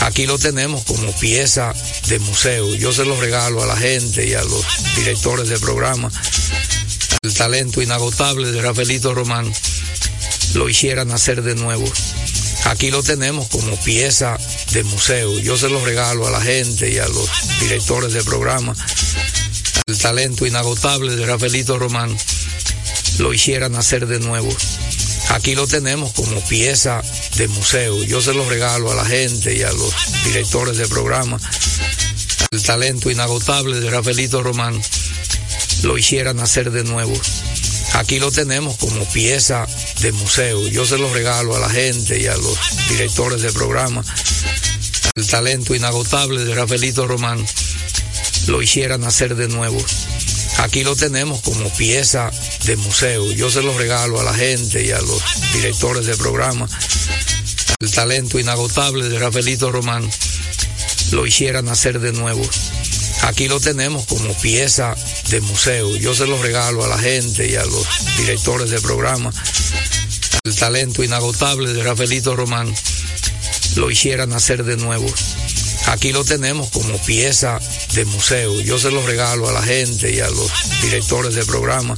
Aquí 0.00 0.26
lo 0.26 0.38
tenemos 0.38 0.84
como 0.84 1.12
pieza 1.18 1.72
de 2.08 2.18
museo. 2.18 2.74
Yo 2.74 2.92
se 2.92 3.04
lo 3.04 3.20
regalo 3.20 3.62
a 3.62 3.66
la 3.66 3.76
gente 3.76 4.26
y 4.26 4.34
a 4.34 4.42
los 4.42 4.64
directores 4.96 5.48
de 5.48 5.58
programa. 5.58 6.10
el 7.22 7.34
talento 7.34 7.80
inagotable 7.80 8.50
de 8.50 8.60
Rafaelito 8.60 9.14
Román 9.14 9.52
lo 10.54 10.68
hiciera 10.68 11.04
nacer 11.04 11.42
de 11.42 11.54
nuevo. 11.54 11.84
Aquí 12.64 12.90
lo 12.90 13.02
tenemos 13.02 13.48
como 13.48 13.76
pieza 13.82 14.38
de 14.72 14.84
museo. 14.84 15.38
Yo 15.38 15.56
se 15.56 15.68
lo 15.68 15.84
regalo 15.84 16.26
a 16.26 16.30
la 16.30 16.40
gente 16.40 16.90
y 16.90 16.98
a 16.98 17.08
los 17.08 17.28
directores 17.60 18.12
de 18.12 18.22
programa. 18.22 18.74
El 19.86 19.98
talento 19.98 20.46
inagotable 20.46 21.16
de 21.16 21.26
Rafaelito 21.26 21.78
Román 21.78 22.16
lo 23.18 23.32
hiciera 23.32 23.68
nacer 23.68 24.06
de 24.06 24.20
nuevo. 24.20 24.48
Aquí 25.32 25.54
lo 25.54 25.66
tenemos 25.66 26.12
como 26.12 26.40
pieza 26.42 27.02
de 27.36 27.48
museo. 27.48 28.04
Yo 28.04 28.20
se 28.20 28.34
lo 28.34 28.46
regalo 28.48 28.92
a 28.92 28.94
la 28.94 29.04
gente 29.06 29.56
y 29.56 29.62
a 29.62 29.72
los 29.72 29.94
directores 30.26 30.76
de 30.76 30.86
programa. 30.86 31.40
El 32.50 32.62
talento 32.62 33.10
inagotable 33.10 33.80
de 33.80 33.90
Rafaelito 33.90 34.42
Román 34.42 34.78
lo 35.84 35.96
hiciera 35.96 36.34
nacer 36.34 36.70
de 36.70 36.84
nuevo. 36.84 37.18
Aquí 37.94 38.18
lo 38.18 38.30
tenemos 38.30 38.76
como 38.76 39.04
pieza 39.06 39.66
de 40.00 40.12
museo. 40.12 40.68
Yo 40.68 40.84
se 40.84 40.98
lo 40.98 41.12
regalo 41.12 41.56
a 41.56 41.60
la 41.60 41.70
gente 41.70 42.20
y 42.20 42.26
a 42.26 42.36
los 42.36 42.58
directores 42.90 43.40
de 43.40 43.52
programa. 43.52 44.04
El 45.14 45.26
talento 45.26 45.74
inagotable 45.74 46.44
de 46.44 46.54
Rafaelito 46.54 47.06
Román 47.06 47.42
lo 48.48 48.60
hiciera 48.60 48.98
nacer 48.98 49.34
de 49.34 49.48
nuevo. 49.48 49.82
Aquí 50.58 50.84
lo 50.84 50.94
tenemos 50.94 51.40
como 51.40 51.68
pieza 51.70 52.30
de 52.64 52.76
museo. 52.76 53.30
Yo 53.32 53.50
se 53.50 53.62
lo 53.62 53.76
regalo 53.76 54.20
a 54.20 54.24
la 54.24 54.34
gente 54.34 54.84
y 54.84 54.90
a 54.90 55.00
los 55.00 55.22
directores 55.54 56.06
de 56.06 56.16
programa. 56.16 56.68
El 57.80 57.90
talento 57.90 58.38
inagotable 58.38 59.08
de 59.08 59.18
Rafaelito 59.18 59.72
Román 59.72 60.08
lo 61.10 61.26
hiciera 61.26 61.62
nacer 61.62 61.98
de 62.00 62.12
nuevo. 62.12 62.42
Aquí 63.22 63.48
lo 63.48 63.60
tenemos 63.60 64.06
como 64.06 64.32
pieza 64.40 64.94
de 65.30 65.40
museo. 65.40 65.96
Yo 65.96 66.14
se 66.14 66.26
lo 66.26 66.40
regalo 66.42 66.84
a 66.84 66.88
la 66.88 66.98
gente 66.98 67.48
y 67.48 67.56
a 67.56 67.64
los 67.64 67.86
directores 68.18 68.70
de 68.70 68.80
programa. 68.80 69.32
El 70.44 70.56
talento 70.56 71.02
inagotable 71.04 71.72
de 71.72 71.82
Rafaelito 71.82 72.34
Román 72.34 72.72
lo 73.76 73.90
hiciera 73.90 74.26
nacer 74.26 74.64
de 74.64 74.76
nuevo. 74.76 75.06
Aquí 75.86 76.12
lo 76.12 76.24
tenemos 76.24 76.70
como 76.70 76.96
pieza 76.98 77.58
de 77.94 78.04
museo. 78.04 78.60
Yo 78.60 78.78
se 78.78 78.90
lo 78.90 79.04
regalo 79.06 79.48
a 79.48 79.52
la 79.52 79.62
gente 79.62 80.12
y 80.12 80.20
a 80.20 80.28
los 80.30 80.50
directores 80.82 81.34
de 81.34 81.44
programa. 81.44 81.96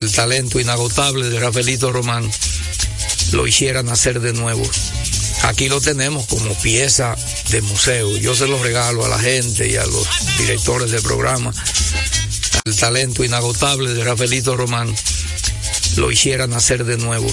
El 0.00 0.12
talento 0.12 0.60
inagotable 0.60 1.30
de 1.30 1.40
Rafaelito 1.40 1.92
Román 1.92 2.30
lo 3.32 3.46
hiciera 3.46 3.82
nacer 3.82 4.20
de 4.20 4.32
nuevo. 4.32 4.62
Aquí 5.44 5.68
lo 5.68 5.80
tenemos 5.80 6.26
como 6.26 6.54
pieza 6.60 7.16
de 7.50 7.62
museo. 7.62 8.16
Yo 8.18 8.34
se 8.34 8.46
lo 8.46 8.62
regalo 8.62 9.04
a 9.04 9.08
la 9.08 9.18
gente 9.18 9.68
y 9.68 9.76
a 9.76 9.84
los 9.86 10.08
directores 10.38 10.90
de 10.90 11.00
programa. 11.00 11.52
El 12.64 12.76
talento 12.76 13.24
inagotable 13.24 13.92
de 13.92 14.04
Rafaelito 14.04 14.56
Román 14.56 14.94
lo 15.96 16.10
hiciera 16.10 16.46
nacer 16.46 16.84
de 16.84 16.96
nuevo. 16.96 17.26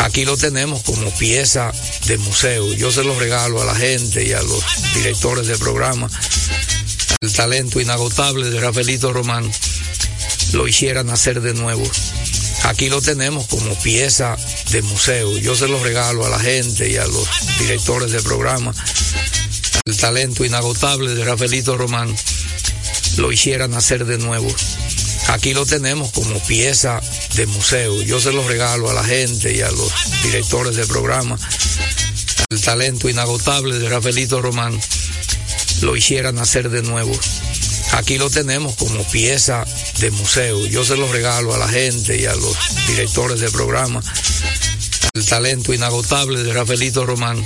Aquí 0.00 0.24
lo 0.24 0.36
tenemos 0.36 0.82
como 0.82 1.10
pieza 1.16 1.72
de 2.06 2.18
museo. 2.18 2.72
Yo 2.74 2.92
se 2.92 3.02
lo 3.02 3.18
regalo 3.18 3.60
a 3.62 3.64
la 3.64 3.74
gente 3.74 4.24
y 4.24 4.32
a 4.32 4.42
los 4.42 4.62
directores 4.94 5.46
de 5.46 5.58
programa. 5.58 6.08
El 7.20 7.32
talento 7.32 7.80
inagotable 7.80 8.50
de 8.50 8.60
Rafaelito 8.60 9.12
Román 9.12 9.50
lo 10.52 10.68
hiciera 10.68 11.02
nacer 11.02 11.40
de 11.40 11.54
nuevo. 11.54 11.82
Aquí 12.64 12.88
lo 12.88 13.00
tenemos 13.00 13.46
como 13.46 13.74
pieza 13.80 14.36
de 14.70 14.82
museo. 14.82 15.36
Yo 15.38 15.56
se 15.56 15.68
lo 15.68 15.82
regalo 15.82 16.26
a 16.26 16.28
la 16.28 16.38
gente 16.38 16.90
y 16.90 16.96
a 16.96 17.06
los 17.06 17.28
directores 17.58 18.12
de 18.12 18.22
programa. 18.22 18.74
El 19.84 19.96
talento 19.96 20.44
inagotable 20.44 21.14
de 21.14 21.24
Rafaelito 21.24 21.76
Román 21.76 22.14
lo 23.16 23.32
hiciera 23.32 23.68
nacer 23.68 24.04
de 24.04 24.18
nuevo. 24.18 24.48
Aquí 25.28 25.54
lo 25.54 25.64
tenemos 25.64 26.10
como 26.12 26.38
pieza 26.40 27.00
de 27.36 27.46
museo. 27.46 28.00
Yo 28.02 28.18
se 28.18 28.32
lo 28.32 28.46
regalo 28.48 28.88
a 28.88 28.94
la 28.94 29.04
gente 29.04 29.54
y 29.54 29.60
a 29.60 29.70
los 29.70 29.92
directores 30.22 30.74
de 30.74 30.86
programa. 30.86 31.38
El 32.48 32.60
talento 32.62 33.10
inagotable 33.10 33.78
de 33.78 33.88
Rafaelito 33.90 34.40
Román 34.40 34.78
lo 35.82 35.96
hiciera 35.96 36.32
nacer 36.32 36.70
de 36.70 36.82
nuevo. 36.82 37.12
Aquí 37.92 38.16
lo 38.16 38.30
tenemos 38.30 38.74
como 38.76 39.04
pieza 39.08 39.66
de 40.00 40.10
museo. 40.12 40.64
Yo 40.66 40.82
se 40.84 40.96
lo 40.96 41.12
regalo 41.12 41.54
a 41.54 41.58
la 41.58 41.68
gente 41.68 42.18
y 42.18 42.24
a 42.24 42.34
los 42.34 42.56
directores 42.88 43.40
de 43.40 43.50
programa. 43.50 44.02
El 45.12 45.26
talento 45.26 45.74
inagotable 45.74 46.42
de 46.42 46.54
Rafaelito 46.54 47.04
Román 47.04 47.44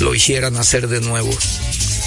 lo 0.00 0.14
hiciera 0.16 0.50
nacer 0.50 0.88
de 0.88 1.00
nuevo. 1.00 1.30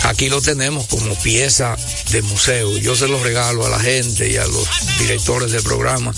Aquí 0.03 0.29
lo 0.29 0.41
tenemos 0.41 0.87
como 0.87 1.15
pieza 1.21 1.75
de 2.11 2.21
museo. 2.23 2.77
Yo 2.77 2.95
se 2.95 3.07
lo 3.07 3.23
regalo 3.23 3.65
a 3.65 3.69
la 3.69 3.79
gente 3.79 4.29
y 4.29 4.37
a 4.37 4.45
los 4.45 4.67
directores 4.99 5.51
de 5.51 5.61
programa. 5.61 6.13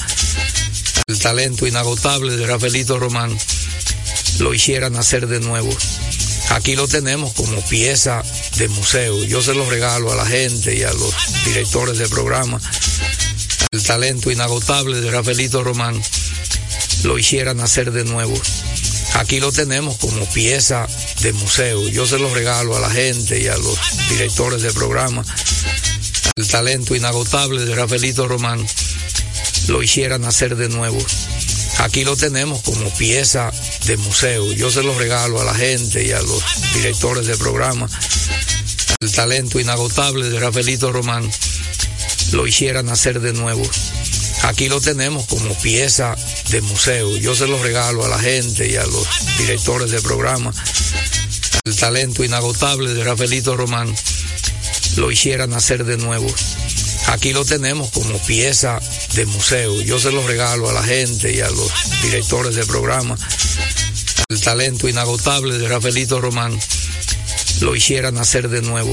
El 1.08 1.20
talento 1.20 1.68
inagotable 1.68 2.36
de 2.36 2.48
Rafaelito 2.48 3.00
Román 3.00 3.38
lo 4.40 4.54
hiciera 4.54 4.90
nacer 4.90 5.28
de 5.28 5.40
nuevo. 5.40 5.70
Aquí 6.50 6.76
lo 6.76 6.88
tenemos 6.88 7.34
como 7.34 7.62
pieza 7.68 8.24
de 8.58 8.68
museo. 8.70 9.24
Yo 9.24 9.42
se 9.42 9.54
lo 9.54 9.70
regalo 9.70 10.12
a 10.12 10.16
la 10.16 10.26
gente 10.26 10.76
y 10.76 10.84
a 10.84 10.92
los 10.92 11.14
directores 11.46 11.98
de 11.98 12.10
programa. 12.10 12.60
El 13.72 13.84
talento 13.84 14.32
inagotable 14.32 15.00
de 15.00 15.12
Rafaelito 15.12 15.64
Román 15.64 16.02
lo 17.04 17.20
hiciera 17.20 17.54
nacer 17.54 17.92
de 17.92 18.04
nuevo. 18.04 18.34
Aquí 19.16 19.40
lo 19.40 19.52
tenemos 19.52 19.98
como 19.98 20.26
pieza 20.34 20.86
de 21.22 21.32
museo. 21.34 21.88
Yo 21.88 22.06
se 22.06 22.20
lo 22.20 22.34
regalo 22.34 22.76
a 22.76 22.82
la 22.82 22.90
gente 22.90 23.42
y 23.42 23.48
a 23.48 23.58
los 23.58 23.80
directores 24.10 24.62
de 24.62 24.74
programa. 24.74 25.24
El 26.36 26.48
talento 26.48 26.96
inagotable 26.96 27.64
de 27.64 27.76
Rafaelito 27.76 28.28
Román 28.28 28.66
lo 29.68 29.82
hiciera 29.82 30.18
nacer 30.18 30.58
de 30.58 30.68
nuevo. 30.68 30.98
Aquí 31.80 32.04
lo 32.04 32.18
tenemos 32.18 32.62
como 32.62 32.90
pieza 32.98 33.52
de 33.86 33.96
museo. 33.98 34.52
Yo 34.52 34.70
se 34.70 34.84
lo 34.84 34.98
regalo 34.98 35.40
a 35.40 35.46
la 35.46 35.56
gente 35.56 36.06
y 36.06 36.12
a 36.12 36.22
los 36.22 36.44
directores 36.74 37.26
de 37.26 37.38
programa. 37.38 37.90
El 39.00 39.12
talento 39.14 39.62
inagotable 39.62 40.30
de 40.30 40.40
Rafaelito 40.40 40.92
Román 40.92 41.30
lo 42.34 42.46
hiciera 42.46 42.84
nacer 42.84 43.22
de 43.22 43.32
nuevo. 43.32 43.64
Aquí 44.46 44.70
lo 44.70 44.80
tenemos 44.80 45.26
como 45.26 45.56
pieza 45.56 46.16
de 46.52 46.62
museo. 46.62 47.18
Yo 47.18 47.34
se 47.34 47.48
lo 47.48 47.62
regalo 47.62 48.06
a 48.06 48.08
la 48.08 48.20
gente 48.20 48.70
y 48.70 48.76
a 48.76 48.86
los 48.86 49.08
directores 49.40 49.90
de 49.90 50.00
programa. 50.02 50.54
El 51.64 51.76
talento 51.76 52.24
inagotable 52.24 52.94
de 52.94 53.04
Rafaelito 53.04 53.58
Román 53.58 53.94
lo 54.98 55.10
hiciera 55.10 55.48
nacer 55.48 55.84
de 55.84 55.98
nuevo. 55.98 56.28
Aquí 57.08 57.34
lo 57.34 57.44
tenemos 57.44 57.90
como 57.90 58.20
pieza 58.20 58.80
de 59.16 59.26
museo. 59.26 59.82
Yo 59.82 60.00
se 60.00 60.12
lo 60.12 60.26
regalo 60.28 60.70
a 60.70 60.74
la 60.74 60.84
gente 60.84 61.34
y 61.34 61.42
a 61.42 61.50
los 61.50 61.72
directores 62.04 62.54
de 62.54 62.68
programa. 62.68 63.18
El 64.30 64.42
talento 64.42 64.88
inagotable 64.88 65.58
de 65.58 65.68
Rafaelito 65.68 66.22
Román 66.22 66.58
lo 67.62 67.76
hiciera 67.76 68.12
nacer 68.12 68.50
de 68.50 68.62
nuevo. 68.62 68.92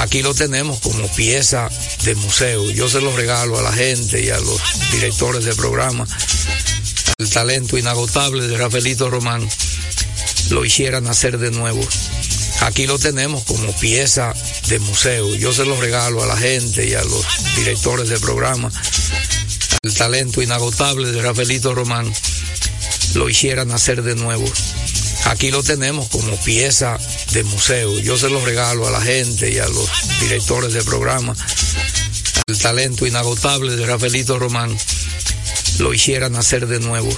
Aquí 0.00 0.22
lo 0.22 0.34
tenemos 0.34 0.80
como 0.80 1.06
pieza 1.08 1.68
de 2.04 2.14
museo. 2.14 2.70
Yo 2.70 2.88
se 2.88 3.02
lo 3.02 3.14
regalo 3.14 3.58
a 3.58 3.62
la 3.62 3.72
gente 3.72 4.24
y 4.24 4.30
a 4.30 4.40
los 4.40 4.60
directores 4.92 5.44
de 5.44 5.54
programa. 5.54 6.06
El 7.18 7.28
talento 7.28 7.76
inagotable 7.76 8.48
de 8.48 8.56
Rafaelito 8.56 9.10
Román 9.10 9.46
lo 10.48 10.64
hiciera 10.64 11.02
nacer 11.02 11.36
de 11.36 11.50
nuevo. 11.50 11.86
Aquí 12.62 12.86
lo 12.86 12.98
tenemos 12.98 13.44
como 13.44 13.72
pieza 13.78 14.32
de 14.68 14.78
museo. 14.78 15.34
Yo 15.34 15.52
se 15.52 15.66
lo 15.66 15.78
regalo 15.78 16.22
a 16.22 16.26
la 16.26 16.36
gente 16.36 16.88
y 16.88 16.94
a 16.94 17.04
los 17.04 17.26
directores 17.56 18.08
de 18.08 18.18
programa. 18.18 18.72
El 19.82 19.94
talento 19.94 20.40
inagotable 20.40 21.12
de 21.12 21.20
Rafaelito 21.20 21.74
Román 21.74 22.10
lo 23.14 23.28
hiciera 23.28 23.66
nacer 23.66 24.02
de 24.02 24.14
nuevo. 24.14 24.50
Aquí 25.26 25.50
lo 25.50 25.62
tenemos 25.62 26.08
como 26.08 26.36
pieza 26.38 26.98
de 27.32 27.44
museo. 27.44 27.98
Yo 28.00 28.16
se 28.18 28.30
lo 28.30 28.44
regalo 28.44 28.86
a 28.86 28.90
la 28.90 29.00
gente 29.00 29.50
y 29.50 29.58
a 29.58 29.68
los 29.68 29.88
directores 30.20 30.72
de 30.72 30.82
programa. 30.82 31.34
El 32.46 32.58
talento 32.58 33.06
inagotable 33.06 33.76
de 33.76 33.86
Rafaelito 33.86 34.38
Román 34.38 34.76
lo 35.78 35.94
hiciera 35.94 36.28
nacer 36.28 36.66
de 36.66 36.80
nuevo. 36.80 37.10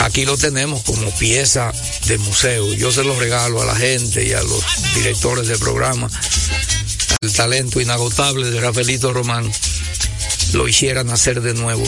Aquí 0.00 0.24
lo 0.24 0.36
tenemos 0.36 0.82
como 0.82 1.10
pieza 1.18 1.72
de 2.06 2.18
museo. 2.18 2.72
Yo 2.74 2.90
se 2.90 3.04
lo 3.04 3.18
regalo 3.18 3.60
a 3.62 3.66
la 3.66 3.76
gente 3.76 4.26
y 4.26 4.32
a 4.32 4.42
los 4.42 4.64
directores 4.94 5.46
de 5.48 5.58
programa. 5.58 6.08
El 7.20 7.32
talento 7.32 7.80
inagotable 7.80 8.50
de 8.50 8.60
Rafaelito 8.60 9.12
Román 9.12 9.50
lo 10.52 10.68
hiciera 10.68 11.04
nacer 11.04 11.42
de 11.42 11.54
nuevo. 11.54 11.84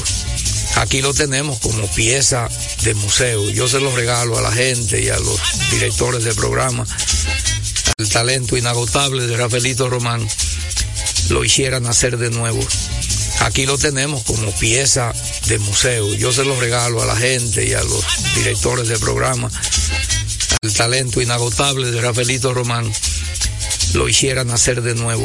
Aquí 0.76 1.02
lo 1.02 1.12
tenemos 1.14 1.58
como 1.58 1.86
pieza 1.92 2.48
de 2.82 2.94
museo. 2.94 3.48
Yo 3.50 3.68
se 3.68 3.80
lo 3.80 3.94
regalo 3.94 4.38
a 4.38 4.42
la 4.42 4.52
gente 4.52 5.02
y 5.02 5.08
a 5.08 5.18
los 5.18 5.40
directores 5.70 6.24
de 6.24 6.34
programa. 6.34 6.86
El 7.98 8.08
talento 8.08 8.56
inagotable 8.56 9.26
de 9.26 9.36
Rafaelito 9.36 9.88
Román 9.88 10.26
lo 11.28 11.44
hiciera 11.44 11.80
nacer 11.80 12.18
de 12.18 12.30
nuevo. 12.30 12.60
Aquí 13.40 13.66
lo 13.66 13.76
tenemos 13.76 14.22
como 14.24 14.50
pieza 14.52 15.12
de 15.46 15.58
museo. 15.58 16.14
Yo 16.14 16.32
se 16.32 16.44
lo 16.44 16.58
regalo 16.58 17.02
a 17.02 17.06
la 17.06 17.16
gente 17.16 17.66
y 17.66 17.74
a 17.74 17.82
los 17.82 18.04
directores 18.36 18.88
de 18.88 18.98
programa. 18.98 19.50
El 20.62 20.72
talento 20.72 21.20
inagotable 21.20 21.90
de 21.90 22.00
Rafaelito 22.00 22.54
Román 22.54 22.90
lo 23.94 24.08
hiciera 24.08 24.44
nacer 24.44 24.82
de 24.82 24.94
nuevo. 24.94 25.24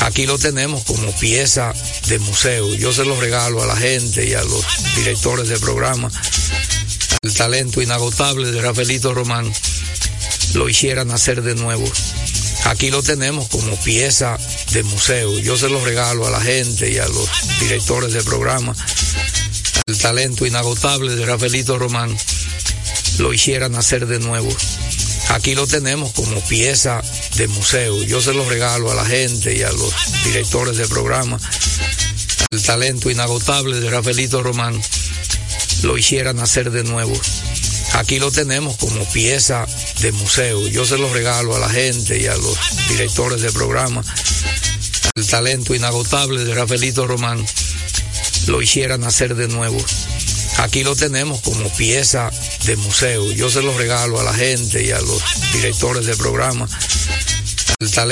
Aquí 0.00 0.26
lo 0.26 0.38
tenemos 0.38 0.84
como 0.84 1.12
pieza 1.18 1.72
de 2.06 2.18
museo. 2.18 2.74
Yo 2.74 2.92
se 2.92 3.04
lo 3.04 3.20
regalo 3.20 3.62
a 3.62 3.66
la 3.66 3.76
gente 3.76 4.26
y 4.26 4.34
a 4.34 4.42
los 4.42 4.64
directores 4.96 5.48
de 5.48 5.58
programa. 5.58 6.10
El 7.22 7.34
talento 7.34 7.82
inagotable 7.82 8.50
de 8.52 8.62
Rafaelito 8.62 9.12
Román 9.12 9.52
lo 10.54 10.68
hiciera 10.68 11.04
nacer 11.04 11.42
de 11.42 11.54
nuevo. 11.54 11.84
Aquí 12.64 12.90
lo 12.90 13.02
tenemos 13.02 13.48
como 13.48 13.76
pieza 13.82 14.38
de 14.72 14.82
museo. 14.82 15.38
Yo 15.38 15.56
se 15.56 15.68
lo 15.68 15.84
regalo 15.84 16.26
a 16.26 16.30
la 16.30 16.40
gente 16.40 16.90
y 16.90 16.98
a 16.98 17.08
los 17.08 17.28
directores 17.60 18.12
de 18.12 18.22
programa. 18.22 18.74
El 19.86 19.98
talento 19.98 20.46
inagotable 20.46 21.16
de 21.16 21.26
Rafaelito 21.26 21.78
Román 21.78 22.16
lo 23.18 23.32
hiciera 23.32 23.68
nacer 23.68 24.06
de 24.06 24.20
nuevo. 24.20 24.48
Aquí 25.28 25.54
lo 25.54 25.66
tenemos 25.66 26.12
como 26.12 26.40
pieza 26.46 27.02
de 27.36 27.48
museo. 27.48 28.02
Yo 28.02 28.20
se 28.20 28.32
lo 28.32 28.48
regalo 28.48 28.90
a 28.90 28.94
la 28.94 29.04
gente 29.04 29.56
y 29.56 29.62
a 29.62 29.70
los 29.70 29.94
directores 30.24 30.76
de 30.76 30.88
programa. 30.88 31.38
El 32.50 32.62
talento 32.62 33.10
inagotable 33.10 33.78
de 33.78 33.90
Rafaelito 33.90 34.42
Román 34.42 34.80
lo 35.82 35.98
hiciera 35.98 36.32
nacer 36.32 36.70
de 36.70 36.82
nuevo. 36.82 37.12
Aquí 37.94 38.18
lo 38.18 38.30
tenemos 38.30 38.76
como 38.76 39.04
pieza 39.12 39.66
de 40.00 40.12
museo. 40.12 40.66
Yo 40.68 40.84
se 40.84 40.98
lo 40.98 41.12
regalo 41.12 41.54
a 41.54 41.58
la 41.58 41.68
gente 41.68 42.18
y 42.18 42.26
a 42.26 42.36
los 42.36 42.58
directores 42.88 43.42
de 43.42 43.52
programa. 43.52 44.02
El 45.14 45.26
talento 45.26 45.74
inagotable 45.74 46.44
de 46.44 46.54
Rafaelito 46.54 47.06
Román 47.06 47.44
lo 48.46 48.62
hiciera 48.62 48.96
nacer 48.98 49.34
de 49.34 49.48
nuevo. 49.48 49.78
Aquí 50.58 50.82
lo 50.82 50.96
tenemos 50.96 51.40
como 51.40 51.68
pieza 51.76 52.30
de 52.64 52.76
museo. 52.76 53.30
Yo 53.32 53.48
se 53.48 53.62
lo 53.62 53.76
regalo 53.78 54.18
a 54.18 54.24
la 54.24 54.34
gente 54.34 54.84
y 54.84 54.90
a 54.90 55.00
los 55.00 55.22
directores 55.52 56.04
de 56.04 56.16
programa. 56.16 56.68